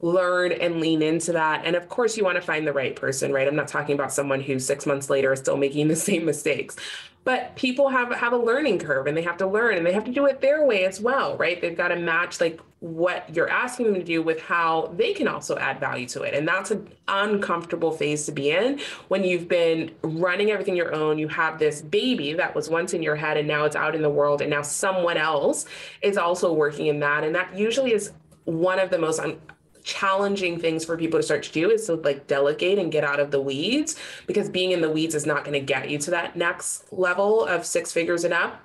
learn 0.00 0.52
and 0.52 0.80
lean 0.80 1.02
into 1.02 1.32
that. 1.32 1.64
And 1.64 1.76
of 1.76 1.88
course, 1.88 2.16
you 2.16 2.24
want 2.24 2.36
to 2.36 2.42
find 2.42 2.66
the 2.66 2.72
right 2.72 2.94
person, 2.94 3.32
right? 3.32 3.46
I'm 3.46 3.56
not 3.56 3.68
talking 3.68 3.94
about 3.94 4.12
someone 4.12 4.40
who 4.40 4.58
six 4.58 4.86
months 4.86 5.08
later 5.10 5.32
is 5.32 5.40
still 5.40 5.56
making 5.56 5.88
the 5.88 5.96
same 6.10 6.24
mistakes. 6.24 6.76
But 7.24 7.56
people 7.56 7.88
have 7.88 8.12
have 8.12 8.34
a 8.34 8.36
learning 8.36 8.80
curve 8.80 9.06
and 9.06 9.16
they 9.16 9.22
have 9.22 9.38
to 9.38 9.46
learn 9.46 9.78
and 9.78 9.86
they 9.86 9.92
have 9.92 10.04
to 10.04 10.12
do 10.12 10.26
it 10.26 10.42
their 10.42 10.66
way 10.66 10.84
as 10.84 11.00
well, 11.00 11.38
right? 11.38 11.58
They've 11.58 11.76
got 11.76 11.88
to 11.88 11.96
match 11.96 12.38
like 12.38 12.60
what 12.80 13.34
you're 13.34 13.48
asking 13.48 13.86
them 13.86 13.94
to 13.94 14.04
do 14.04 14.22
with 14.22 14.38
how 14.42 14.92
they 14.94 15.14
can 15.14 15.26
also 15.26 15.56
add 15.56 15.80
value 15.80 16.06
to 16.06 16.22
it. 16.22 16.34
And 16.34 16.46
that's 16.46 16.70
an 16.70 16.86
uncomfortable 17.08 17.92
phase 17.92 18.26
to 18.26 18.32
be 18.32 18.50
in 18.50 18.78
when 19.08 19.24
you've 19.24 19.48
been 19.48 19.90
running 20.02 20.50
everything 20.50 20.76
your 20.76 20.94
own. 20.94 21.18
You 21.18 21.28
have 21.28 21.58
this 21.58 21.80
baby 21.80 22.34
that 22.34 22.54
was 22.54 22.68
once 22.68 22.92
in 22.92 23.02
your 23.02 23.16
head 23.16 23.38
and 23.38 23.48
now 23.48 23.64
it's 23.64 23.74
out 23.74 23.94
in 23.94 24.02
the 24.02 24.10
world. 24.10 24.42
And 24.42 24.50
now 24.50 24.60
someone 24.60 25.16
else 25.16 25.64
is 26.02 26.18
also 26.18 26.52
working 26.52 26.88
in 26.88 27.00
that. 27.00 27.24
And 27.24 27.34
that 27.34 27.56
usually 27.56 27.94
is 27.94 28.12
one 28.44 28.78
of 28.78 28.90
the 28.90 28.98
most 28.98 29.18
un- 29.18 29.40
challenging 29.84 30.58
things 30.58 30.84
for 30.84 30.96
people 30.96 31.18
to 31.18 31.22
start 31.22 31.42
to 31.44 31.52
do 31.52 31.70
is 31.70 31.86
to 31.86 31.94
like 31.94 32.26
delegate 32.26 32.78
and 32.78 32.90
get 32.90 33.04
out 33.04 33.20
of 33.20 33.30
the 33.30 33.40
weeds 33.40 33.96
because 34.26 34.48
being 34.48 34.72
in 34.72 34.80
the 34.80 34.90
weeds 34.90 35.14
is 35.14 35.26
not 35.26 35.44
going 35.44 35.52
to 35.52 35.64
get 35.64 35.88
you 35.88 35.98
to 35.98 36.10
that 36.10 36.34
next 36.34 36.92
level 36.92 37.44
of 37.44 37.64
six 37.64 37.92
figures 37.92 38.24
and 38.24 38.34
up 38.34 38.60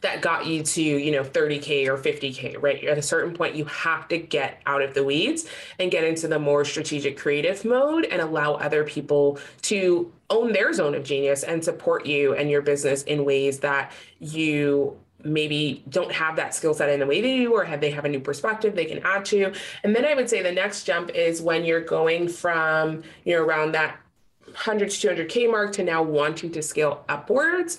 that 0.00 0.22
got 0.22 0.46
you 0.46 0.62
to 0.62 0.82
you 0.82 1.10
know 1.10 1.22
30k 1.22 1.86
or 1.86 1.96
50k 1.96 2.60
right? 2.62 2.82
At 2.84 2.98
a 2.98 3.02
certain 3.02 3.34
point 3.34 3.54
you 3.54 3.64
have 3.66 4.08
to 4.08 4.18
get 4.18 4.60
out 4.66 4.82
of 4.82 4.94
the 4.94 5.04
weeds 5.04 5.46
and 5.78 5.90
get 5.90 6.04
into 6.04 6.26
the 6.26 6.38
more 6.38 6.64
strategic 6.64 7.18
creative 7.18 7.64
mode 7.64 8.06
and 8.06 8.20
allow 8.20 8.54
other 8.54 8.84
people 8.84 9.38
to 9.62 10.12
own 10.30 10.52
their 10.52 10.72
zone 10.72 10.94
of 10.94 11.04
genius 11.04 11.42
and 11.42 11.62
support 11.62 12.06
you 12.06 12.34
and 12.34 12.50
your 12.50 12.62
business 12.62 13.02
in 13.02 13.24
ways 13.24 13.60
that 13.60 13.92
you 14.20 14.98
maybe 15.24 15.82
don't 15.88 16.12
have 16.12 16.36
that 16.36 16.54
skill 16.54 16.74
set 16.74 16.88
in 16.88 17.00
the 17.00 17.06
way 17.06 17.20
they 17.20 17.38
do 17.38 17.52
or 17.52 17.64
have 17.64 17.80
they 17.80 17.90
have 17.90 18.04
a 18.04 18.08
new 18.08 18.20
perspective 18.20 18.74
they 18.74 18.84
can 18.84 19.00
add 19.04 19.24
to. 19.26 19.52
And 19.82 19.94
then 19.94 20.04
i 20.04 20.14
would 20.14 20.28
say 20.28 20.42
the 20.42 20.52
next 20.52 20.84
jump 20.84 21.10
is 21.10 21.42
when 21.42 21.64
you're 21.64 21.80
going 21.80 22.28
from 22.28 23.02
you 23.24 23.34
know 23.34 23.42
around 23.42 23.72
that 23.72 23.98
100 24.46 24.90
to 24.90 25.08
200k 25.08 25.50
mark 25.50 25.72
to 25.72 25.82
now 25.82 26.02
wanting 26.02 26.52
to 26.52 26.62
scale 26.62 27.04
upwards. 27.08 27.78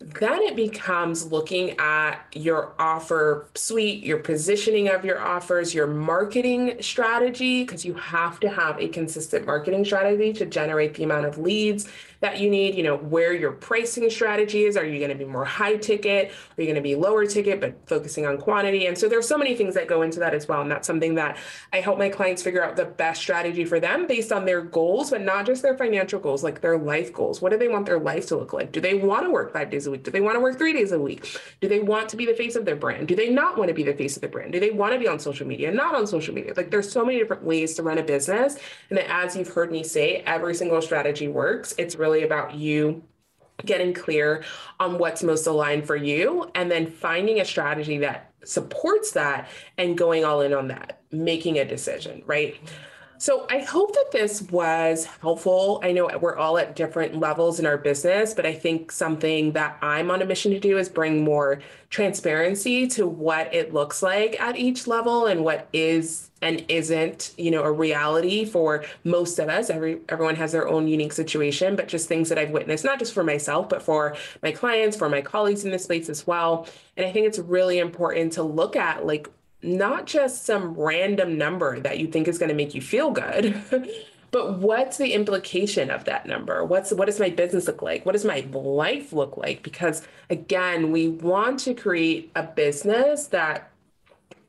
Then 0.00 0.42
it 0.42 0.56
becomes 0.56 1.30
looking 1.30 1.78
at 1.78 2.18
your 2.32 2.72
offer 2.78 3.48
suite, 3.54 4.02
your 4.02 4.18
positioning 4.18 4.88
of 4.88 5.04
your 5.04 5.20
offers, 5.20 5.72
your 5.72 5.86
marketing 5.86 6.76
strategy, 6.80 7.62
because 7.62 7.84
you 7.84 7.94
have 7.94 8.40
to 8.40 8.48
have 8.48 8.80
a 8.80 8.88
consistent 8.88 9.46
marketing 9.46 9.84
strategy 9.84 10.32
to 10.32 10.46
generate 10.46 10.94
the 10.94 11.04
amount 11.04 11.26
of 11.26 11.38
leads 11.38 11.88
that 12.22 12.38
you 12.38 12.48
need, 12.48 12.76
you 12.76 12.84
know, 12.84 12.96
where 12.96 13.34
your 13.34 13.50
pricing 13.50 14.08
strategy 14.08 14.62
is. 14.62 14.76
Are 14.76 14.86
you 14.86 14.98
going 14.98 15.10
to 15.10 15.16
be 15.16 15.24
more 15.24 15.44
high 15.44 15.76
ticket? 15.76 16.30
Are 16.56 16.62
you 16.62 16.66
going 16.66 16.76
to 16.76 16.80
be 16.80 16.94
lower 16.94 17.26
ticket, 17.26 17.60
but 17.60 17.76
focusing 17.86 18.26
on 18.26 18.38
quantity? 18.38 18.86
And 18.86 18.96
so 18.96 19.08
there's 19.08 19.26
so 19.26 19.36
many 19.36 19.56
things 19.56 19.74
that 19.74 19.88
go 19.88 20.02
into 20.02 20.20
that 20.20 20.32
as 20.32 20.46
well. 20.46 20.62
And 20.62 20.70
that's 20.70 20.86
something 20.86 21.16
that 21.16 21.36
I 21.72 21.80
help 21.80 21.98
my 21.98 22.08
clients 22.08 22.40
figure 22.40 22.64
out 22.64 22.76
the 22.76 22.84
best 22.84 23.20
strategy 23.20 23.64
for 23.64 23.80
them 23.80 24.06
based 24.06 24.30
on 24.30 24.44
their 24.44 24.62
goals, 24.62 25.10
but 25.10 25.20
not 25.20 25.46
just 25.46 25.62
their 25.62 25.76
financial 25.76 26.20
goals, 26.20 26.44
like 26.44 26.60
their 26.60 26.78
life 26.78 27.12
goals. 27.12 27.42
What 27.42 27.50
do 27.50 27.58
they 27.58 27.68
want 27.68 27.86
their 27.86 27.98
life 27.98 28.28
to 28.28 28.36
look 28.36 28.52
like? 28.52 28.70
Do 28.70 28.80
they 28.80 28.94
want 28.94 29.24
to 29.24 29.30
work 29.30 29.52
five 29.52 29.70
days 29.70 29.88
a 29.88 29.90
week? 29.90 30.04
Do 30.04 30.12
they 30.12 30.20
want 30.20 30.36
to 30.36 30.40
work 30.40 30.56
three 30.58 30.72
days 30.72 30.92
a 30.92 31.00
week? 31.00 31.40
Do 31.60 31.68
they 31.68 31.80
want 31.80 32.08
to 32.10 32.16
be 32.16 32.24
the 32.24 32.34
face 32.34 32.54
of 32.54 32.64
their 32.64 32.76
brand? 32.76 33.08
Do 33.08 33.16
they 33.16 33.30
not 33.30 33.58
want 33.58 33.66
to 33.68 33.74
be 33.74 33.82
the 33.82 33.94
face 33.94 34.16
of 34.16 34.20
their 34.20 34.30
brand? 34.30 34.52
Do 34.52 34.60
they 34.60 34.70
want 34.70 34.92
to 34.92 34.98
be 35.00 35.08
on 35.08 35.18
social 35.18 35.46
media, 35.46 35.72
not 35.72 35.96
on 35.96 36.06
social 36.06 36.34
media? 36.34 36.52
Like 36.56 36.70
there's 36.70 36.90
so 36.90 37.04
many 37.04 37.18
different 37.18 37.42
ways 37.42 37.74
to 37.74 37.82
run 37.82 37.98
a 37.98 38.02
business. 38.04 38.58
And 38.90 38.98
as 39.00 39.34
you've 39.36 39.48
heard 39.48 39.72
me 39.72 39.82
say, 39.82 40.22
every 40.24 40.54
single 40.54 40.80
strategy 40.80 41.26
works. 41.26 41.74
It's 41.78 41.96
really 41.96 42.11
really 42.12 42.24
about 42.24 42.54
you 42.54 43.02
getting 43.64 43.94
clear 43.94 44.44
on 44.80 44.98
what's 44.98 45.22
most 45.22 45.46
aligned 45.46 45.86
for 45.86 45.96
you 45.96 46.50
and 46.54 46.70
then 46.70 46.90
finding 46.90 47.40
a 47.40 47.44
strategy 47.44 47.98
that 47.98 48.32
supports 48.44 49.12
that 49.12 49.48
and 49.78 49.96
going 49.96 50.24
all 50.24 50.40
in 50.40 50.52
on 50.52 50.68
that, 50.68 51.00
making 51.10 51.58
a 51.58 51.64
decision, 51.64 52.22
right? 52.26 52.56
So 53.22 53.46
I 53.48 53.60
hope 53.60 53.94
that 53.94 54.10
this 54.10 54.42
was 54.42 55.04
helpful. 55.04 55.80
I 55.84 55.92
know 55.92 56.10
we're 56.20 56.36
all 56.36 56.58
at 56.58 56.74
different 56.74 57.20
levels 57.20 57.60
in 57.60 57.66
our 57.66 57.78
business, 57.78 58.34
but 58.34 58.44
I 58.44 58.52
think 58.52 58.90
something 58.90 59.52
that 59.52 59.78
I'm 59.80 60.10
on 60.10 60.22
a 60.22 60.24
mission 60.24 60.50
to 60.50 60.58
do 60.58 60.76
is 60.76 60.88
bring 60.88 61.22
more 61.22 61.60
transparency 61.88 62.88
to 62.88 63.06
what 63.06 63.54
it 63.54 63.72
looks 63.72 64.02
like 64.02 64.40
at 64.40 64.56
each 64.56 64.88
level 64.88 65.26
and 65.26 65.44
what 65.44 65.68
is 65.72 66.30
and 66.40 66.64
isn't, 66.66 67.32
you 67.38 67.52
know, 67.52 67.62
a 67.62 67.70
reality 67.70 68.44
for 68.44 68.84
most 69.04 69.38
of 69.38 69.48
us. 69.48 69.70
Every 69.70 70.00
everyone 70.08 70.34
has 70.34 70.50
their 70.50 70.66
own 70.66 70.88
unique 70.88 71.12
situation, 71.12 71.76
but 71.76 71.86
just 71.86 72.08
things 72.08 72.28
that 72.28 72.38
I've 72.38 72.50
witnessed, 72.50 72.84
not 72.84 72.98
just 72.98 73.12
for 73.14 73.22
myself, 73.22 73.68
but 73.68 73.84
for 73.84 74.16
my 74.42 74.50
clients, 74.50 74.96
for 74.96 75.08
my 75.08 75.20
colleagues 75.20 75.64
in 75.64 75.70
this 75.70 75.84
space 75.84 76.08
as 76.08 76.26
well. 76.26 76.66
And 76.96 77.06
I 77.06 77.12
think 77.12 77.28
it's 77.28 77.38
really 77.38 77.78
important 77.78 78.32
to 78.32 78.42
look 78.42 78.74
at 78.74 79.06
like 79.06 79.30
not 79.62 80.06
just 80.06 80.44
some 80.44 80.74
random 80.74 81.38
number 81.38 81.78
that 81.80 81.98
you 81.98 82.06
think 82.06 82.28
is 82.28 82.38
going 82.38 82.48
to 82.48 82.54
make 82.54 82.74
you 82.74 82.80
feel 82.80 83.10
good. 83.10 83.60
but 84.30 84.58
what's 84.58 84.96
the 84.96 85.12
implication 85.12 85.90
of 85.90 86.04
that 86.04 86.26
number? 86.26 86.64
What's 86.64 86.92
what 86.92 87.06
does 87.06 87.20
my 87.20 87.30
business 87.30 87.66
look 87.66 87.82
like? 87.82 88.04
What 88.04 88.12
does 88.12 88.24
my 88.24 88.46
life 88.52 89.12
look 89.12 89.36
like? 89.36 89.62
Because 89.62 90.02
again 90.30 90.90
we 90.90 91.08
want 91.08 91.60
to 91.60 91.74
create 91.74 92.30
a 92.34 92.42
business 92.42 93.28
that 93.28 93.70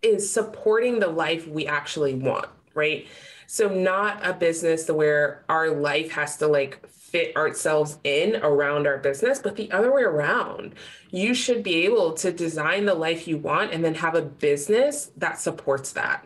is 0.02 0.30
supporting 0.30 1.00
the 1.00 1.08
life 1.08 1.48
we 1.48 1.66
actually 1.66 2.14
want 2.14 2.50
right 2.74 3.08
so 3.54 3.70
not 3.70 4.18
a 4.26 4.34
business 4.34 4.90
where 4.90 5.44
our 5.48 5.70
life 5.70 6.10
has 6.10 6.38
to 6.38 6.48
like 6.48 6.90
fit 6.90 7.36
ourselves 7.36 8.00
in 8.04 8.36
around 8.38 8.88
our 8.88 8.98
business, 8.98 9.38
but 9.38 9.56
the 9.56 9.72
other 9.72 9.94
way 9.94 10.02
around. 10.02 10.74
You 11.12 11.36
should 11.36 11.62
be 11.62 11.86
able 11.86 12.14
to 12.14 12.32
design 12.32 12.86
the 12.86 12.96
life 12.96 13.28
you 13.28 13.38
want 13.38 13.72
and 13.72 13.86
then 13.86 13.94
have 13.94 14.16
a 14.16 14.24
business 14.24 15.12
that 15.18 15.38
supports 15.38 15.92
that. 15.92 16.26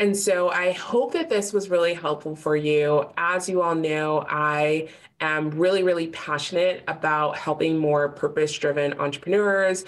And 0.00 0.16
so 0.16 0.48
I 0.48 0.72
hope 0.72 1.12
that 1.12 1.28
this 1.28 1.52
was 1.52 1.70
really 1.70 1.94
helpful 1.94 2.34
for 2.34 2.56
you. 2.56 3.08
As 3.16 3.48
you 3.48 3.62
all 3.62 3.76
know, 3.76 4.26
I 4.28 4.88
am 5.20 5.50
really, 5.50 5.84
really 5.84 6.08
passionate 6.08 6.82
about 6.88 7.38
helping 7.38 7.78
more 7.78 8.08
purpose 8.08 8.52
driven 8.52 8.98
entrepreneurs 8.98 9.84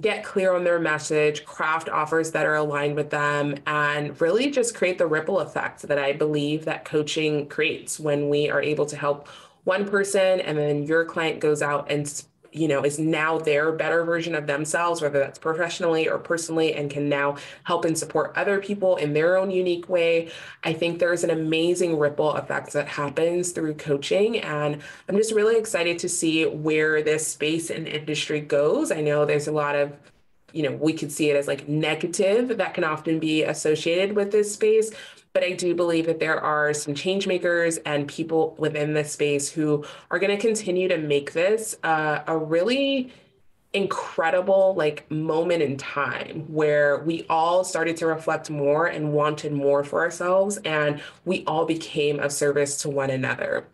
get 0.00 0.24
clear 0.24 0.54
on 0.54 0.64
their 0.64 0.78
message, 0.78 1.44
craft 1.44 1.88
offers 1.88 2.30
that 2.32 2.46
are 2.46 2.54
aligned 2.54 2.96
with 2.96 3.10
them, 3.10 3.56
and 3.66 4.18
really 4.20 4.50
just 4.50 4.74
create 4.74 4.98
the 4.98 5.06
ripple 5.06 5.40
effect 5.40 5.82
that 5.82 5.98
I 5.98 6.12
believe 6.12 6.64
that 6.64 6.84
coaching 6.84 7.48
creates 7.48 8.00
when 8.00 8.28
we 8.28 8.50
are 8.50 8.62
able 8.62 8.86
to 8.86 8.96
help 8.96 9.28
one 9.64 9.88
person 9.88 10.40
and 10.40 10.58
then 10.58 10.82
your 10.82 11.04
client 11.04 11.40
goes 11.40 11.62
out 11.62 11.90
and 11.90 12.24
you 12.52 12.68
know 12.68 12.84
is 12.84 12.98
now 12.98 13.38
their 13.38 13.72
better 13.72 14.04
version 14.04 14.34
of 14.34 14.46
themselves 14.46 15.00
whether 15.00 15.18
that's 15.18 15.38
professionally 15.38 16.08
or 16.08 16.18
personally 16.18 16.74
and 16.74 16.90
can 16.90 17.08
now 17.08 17.36
help 17.64 17.84
and 17.84 17.96
support 17.96 18.32
other 18.36 18.60
people 18.60 18.96
in 18.96 19.12
their 19.12 19.36
own 19.36 19.50
unique 19.50 19.88
way. 19.88 20.30
I 20.62 20.72
think 20.72 20.98
there's 20.98 21.24
an 21.24 21.30
amazing 21.30 21.98
ripple 21.98 22.32
effect 22.32 22.72
that 22.74 22.88
happens 22.88 23.52
through 23.52 23.74
coaching 23.74 24.38
and 24.38 24.80
i'm 25.08 25.16
just 25.16 25.32
really 25.32 25.56
excited 25.56 25.98
to 26.00 26.08
see 26.08 26.44
where 26.44 27.02
this 27.02 27.26
space 27.26 27.70
and 27.70 27.86
industry 27.88 28.40
goes. 28.40 28.92
I 28.92 29.00
know 29.00 29.24
there's 29.24 29.48
a 29.48 29.52
lot 29.52 29.74
of 29.74 29.92
you 30.52 30.62
know 30.62 30.72
we 30.72 30.92
could 30.92 31.10
see 31.10 31.30
it 31.30 31.36
as 31.36 31.48
like 31.48 31.68
negative 31.68 32.58
that 32.58 32.74
can 32.74 32.84
often 32.84 33.18
be 33.18 33.42
associated 33.42 34.14
with 34.14 34.30
this 34.32 34.52
space 34.52 34.90
but 35.32 35.42
I 35.42 35.52
do 35.52 35.74
believe 35.74 36.06
that 36.06 36.20
there 36.20 36.38
are 36.38 36.74
some 36.74 36.94
change 36.94 37.26
makers 37.26 37.78
and 37.78 38.06
people 38.06 38.54
within 38.58 38.92
this 38.92 39.12
space 39.12 39.50
who 39.50 39.84
are 40.10 40.18
going 40.18 40.36
to 40.36 40.40
continue 40.40 40.88
to 40.88 40.98
make 40.98 41.32
this 41.32 41.76
uh, 41.82 42.20
a 42.26 42.36
really 42.36 43.12
incredible 43.74 44.74
like 44.76 45.10
moment 45.10 45.62
in 45.62 45.76
time 45.78 46.44
where 46.48 46.98
we 47.04 47.24
all 47.30 47.64
started 47.64 47.96
to 47.96 48.06
reflect 48.06 48.50
more 48.50 48.86
and 48.86 49.12
wanted 49.12 49.52
more 49.52 49.82
for 49.82 50.00
ourselves 50.00 50.58
and 50.58 51.00
we 51.24 51.42
all 51.46 51.64
became 51.64 52.20
of 52.20 52.30
service 52.30 52.82
to 52.82 52.90
one 52.90 53.08
another. 53.08 53.66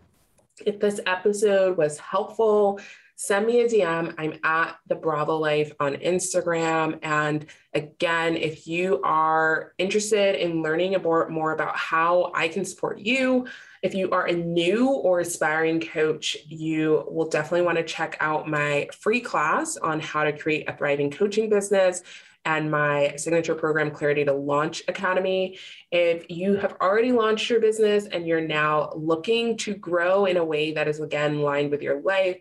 If 0.64 0.78
this 0.78 1.00
episode 1.06 1.76
was 1.76 1.98
helpful, 1.98 2.80
send 3.20 3.46
me 3.46 3.62
a 3.62 3.68
DM. 3.68 4.14
I'm 4.16 4.38
at 4.44 4.76
the 4.86 4.94
Bravo 4.94 5.36
Life 5.36 5.72
on 5.80 5.94
Instagram. 5.94 7.00
And 7.02 7.46
again, 7.74 8.36
if 8.36 8.68
you 8.68 9.00
are 9.02 9.74
interested 9.76 10.36
in 10.36 10.62
learning 10.62 10.94
about 10.94 11.28
more 11.28 11.50
about 11.50 11.76
how 11.76 12.30
I 12.32 12.46
can 12.46 12.64
support 12.64 13.00
you, 13.00 13.48
if 13.82 13.92
you 13.92 14.08
are 14.12 14.26
a 14.26 14.32
new 14.32 14.90
or 14.90 15.18
aspiring 15.18 15.80
coach, 15.80 16.36
you 16.46 17.04
will 17.10 17.28
definitely 17.28 17.62
want 17.62 17.78
to 17.78 17.84
check 17.84 18.16
out 18.20 18.48
my 18.48 18.88
free 18.96 19.20
class 19.20 19.76
on 19.76 19.98
how 19.98 20.22
to 20.22 20.32
create 20.32 20.68
a 20.70 20.76
thriving 20.76 21.10
coaching 21.10 21.50
business 21.50 22.04
and 22.44 22.70
my 22.70 23.14
signature 23.16 23.56
program, 23.56 23.90
Clarity 23.90 24.24
to 24.26 24.32
Launch 24.32 24.84
Academy. 24.86 25.58
If 25.90 26.30
you 26.30 26.54
have 26.54 26.76
already 26.80 27.10
launched 27.10 27.50
your 27.50 27.60
business 27.60 28.06
and 28.06 28.28
you're 28.28 28.40
now 28.40 28.92
looking 28.94 29.56
to 29.58 29.74
grow 29.74 30.24
in 30.26 30.36
a 30.36 30.44
way 30.44 30.72
that 30.72 30.86
is 30.86 31.00
again 31.00 31.38
aligned 31.38 31.72
with 31.72 31.82
your 31.82 32.00
life, 32.00 32.36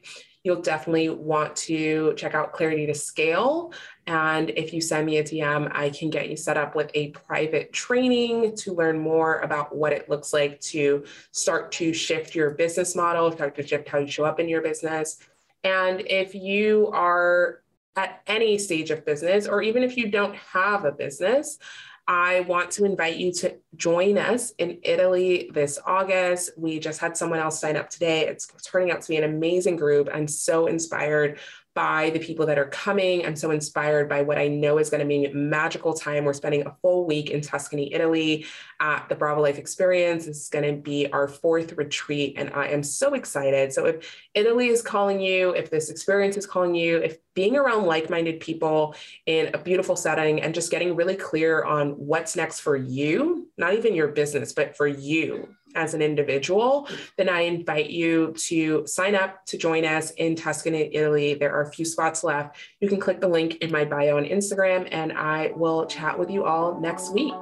you'll 0.48 0.62
definitely 0.62 1.10
want 1.10 1.54
to 1.58 2.14
check 2.16 2.34
out 2.34 2.54
Clarity 2.54 2.86
to 2.86 2.94
Scale. 2.94 3.74
And 4.08 4.50
if 4.52 4.74
you 4.74 4.80
send 4.80 5.06
me 5.06 5.18
a 5.18 5.24
DM, 5.24 5.70
I 5.76 5.90
can 5.90 6.10
get 6.10 6.30
you 6.30 6.38
set 6.38 6.56
up 6.56 6.74
with 6.74 6.90
a 6.94 7.10
private 7.10 7.74
training 7.74 8.56
to 8.56 8.74
learn 8.74 8.98
more 8.98 9.40
about 9.40 9.76
what 9.76 9.92
it 9.92 10.10
looks 10.10 10.32
like 10.32 10.62
to 10.62 11.04
start 11.32 11.74
to 11.74 11.92
shift 11.92 12.34
your 12.34 12.52
business 12.52 12.96
model, 12.96 13.30
start 13.34 13.56
to 13.58 13.68
shift 13.68 13.90
how 13.90 13.98
you 13.98 14.08
show 14.08 14.24
up 14.24 14.40
in 14.40 14.48
your 14.48 14.62
business. 14.62 15.20
And 15.66 16.02
if 16.08 16.34
you 16.34 16.88
are 16.94 17.62
at 17.98 18.22
any 18.26 18.58
stage 18.58 18.90
of 18.90 19.06
business, 19.06 19.48
or 19.48 19.62
even 19.62 19.84
if 19.84 19.98
you 19.98 20.10
don't 20.10 20.36
have 20.38 20.86
a 20.86 20.94
business, 20.94 21.60
I 22.08 22.42
want 22.42 22.72
to 22.72 22.86
invite 22.86 23.18
you 23.18 23.34
to 23.34 23.58
join 23.76 24.18
us 24.18 24.52
in 24.52 24.80
Italy 24.84 25.52
this 25.54 25.78
August. 25.86 26.52
We 26.58 26.80
just 26.80 27.02
had 27.02 27.18
someone 27.18 27.40
else 27.40 27.60
sign 27.60 27.76
up 27.76 27.90
today. 27.90 28.28
It's 28.28 28.48
turning 28.64 28.92
out 28.92 29.02
to 29.02 29.10
be 29.10 29.18
an 29.18 29.26
amazing 29.26 29.76
group. 29.76 30.08
I'm 30.14 30.28
so 30.28 30.68
inspired 30.68 31.40
by 31.78 32.10
the 32.10 32.18
people 32.18 32.48
that 32.48 32.58
are 32.58 32.70
coming. 32.70 33.24
I'm 33.24 33.36
so 33.36 33.52
inspired 33.52 34.10
by 34.10 34.24
what 34.24 34.40
I 34.40 34.48
know 34.48 34.80
is 34.80 34.90
going 34.90 35.02
to 35.02 35.06
be 35.06 35.28
magical 35.32 35.94
time. 35.94 36.26
We're 36.26 36.34
spending 36.34 36.66
a 36.66 36.76
full 36.82 37.06
week 37.06 37.30
in 37.30 37.40
Tuscany, 37.40 37.94
Italy 37.94 38.48
at 38.80 39.08
the 39.10 39.14
Bravo 39.14 39.44
Life 39.44 39.60
Experience. 39.60 40.26
This 40.26 40.42
is 40.42 40.50
going 40.50 40.66
to 40.66 40.82
be 40.82 41.06
our 41.12 41.28
fourth 41.28 41.74
retreat, 41.74 42.34
and 42.36 42.52
I 42.56 42.70
am 42.70 42.82
so 42.82 43.14
excited. 43.14 43.72
So, 43.72 43.86
if 43.86 44.28
Italy 44.34 44.70
is 44.70 44.82
calling 44.82 45.20
you, 45.22 45.52
if 45.52 45.70
this 45.70 45.92
experience 45.92 46.36
is 46.36 46.48
calling 46.48 46.74
you, 46.74 46.98
if 46.98 47.20
being 47.36 47.56
around 47.56 47.86
like 47.86 48.10
minded 48.10 48.40
people 48.40 48.96
in 49.28 49.52
a 49.54 49.60
beautiful 49.60 49.96
setting 49.96 50.42
and 50.42 50.56
just 50.56 50.72
getting 50.72 50.96
really 50.96 51.16
clear 51.16 51.64
on 51.64 51.92
what's 51.92 52.36
next 52.36 52.62
for 52.62 52.76
you, 52.76 53.50
not 53.56 53.76
even 53.76 53.94
your 53.94 54.08
business, 54.08 54.52
but 54.52 54.76
for 54.76 54.88
you 54.88 55.48
as 55.78 55.94
an 55.94 56.02
individual, 56.02 56.90
then 57.16 57.30
I 57.30 57.42
invite 57.42 57.90
you 57.90 58.34
to 58.48 58.86
sign 58.86 59.16
up 59.16 59.46
to 59.46 59.58
join 59.58 59.86
us 59.86 60.12
in 60.12 60.36
Tuscany, 60.36 60.90
Italy. 60.94 61.36
There 61.36 61.54
are 61.54 61.62
a 61.62 61.72
few 61.72 61.86
spots 61.86 62.24
left. 62.24 62.58
You 62.82 62.90
can 62.90 63.00
click 63.00 63.22
the 63.22 63.28
link 63.28 63.56
in 63.58 63.72
my 63.72 63.86
bio 63.86 64.18
on 64.18 64.26
Instagram, 64.26 64.90
and 64.92 65.14
I 65.14 65.52
will 65.56 65.86
chat 65.86 66.18
with 66.18 66.30
you 66.30 66.44
all 66.44 66.80
next 66.80 67.14
week. 67.14 67.34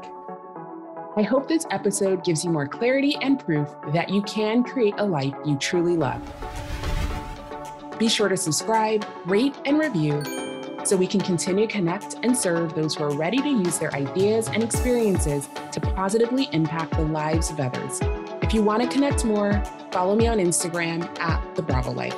I 1.18 1.22
hope 1.22 1.48
this 1.48 1.66
episode 1.72 2.26
gives 2.26 2.44
you 2.44 2.52
more 2.52 2.68
clarity 2.68 3.18
and 3.22 3.40
proof 3.40 3.70
that 3.94 4.10
you 4.10 4.22
can 4.24 4.64
create 4.64 4.96
a 4.98 5.06
life 5.06 5.34
you 5.46 5.58
truly 5.58 5.96
love. 5.96 6.22
Be 7.98 8.10
sure 8.10 8.28
to 8.28 8.36
subscribe, 8.36 9.06
rate, 9.26 9.56
and 9.64 9.80
review 9.80 10.22
so 10.84 10.98
we 10.98 11.08
can 11.08 11.22
continue 11.22 11.66
to 11.66 11.72
connect 11.72 12.18
and 12.24 12.38
serve 12.38 12.76
those 12.76 12.96
who 12.96 13.06
are 13.06 13.16
ready 13.16 13.38
to 13.38 13.48
use 13.48 13.80
their 13.80 13.94
ideas 13.96 14.50
and 14.50 14.62
experiences 14.62 15.50
to 15.72 15.80
positively 15.80 16.50
impact 16.52 16.92
the 16.92 17.02
lives 17.02 17.50
of 17.50 17.60
others. 17.60 18.25
If 18.46 18.54
you 18.54 18.62
want 18.62 18.84
to 18.84 18.88
connect 18.88 19.26
more, 19.26 19.60
follow 19.92 20.16
me 20.16 20.28
on 20.28 20.38
Instagram 20.38 21.10
at 21.20 21.56
The 21.56 21.64
Bravo 21.64 21.92
Life. 21.92 22.16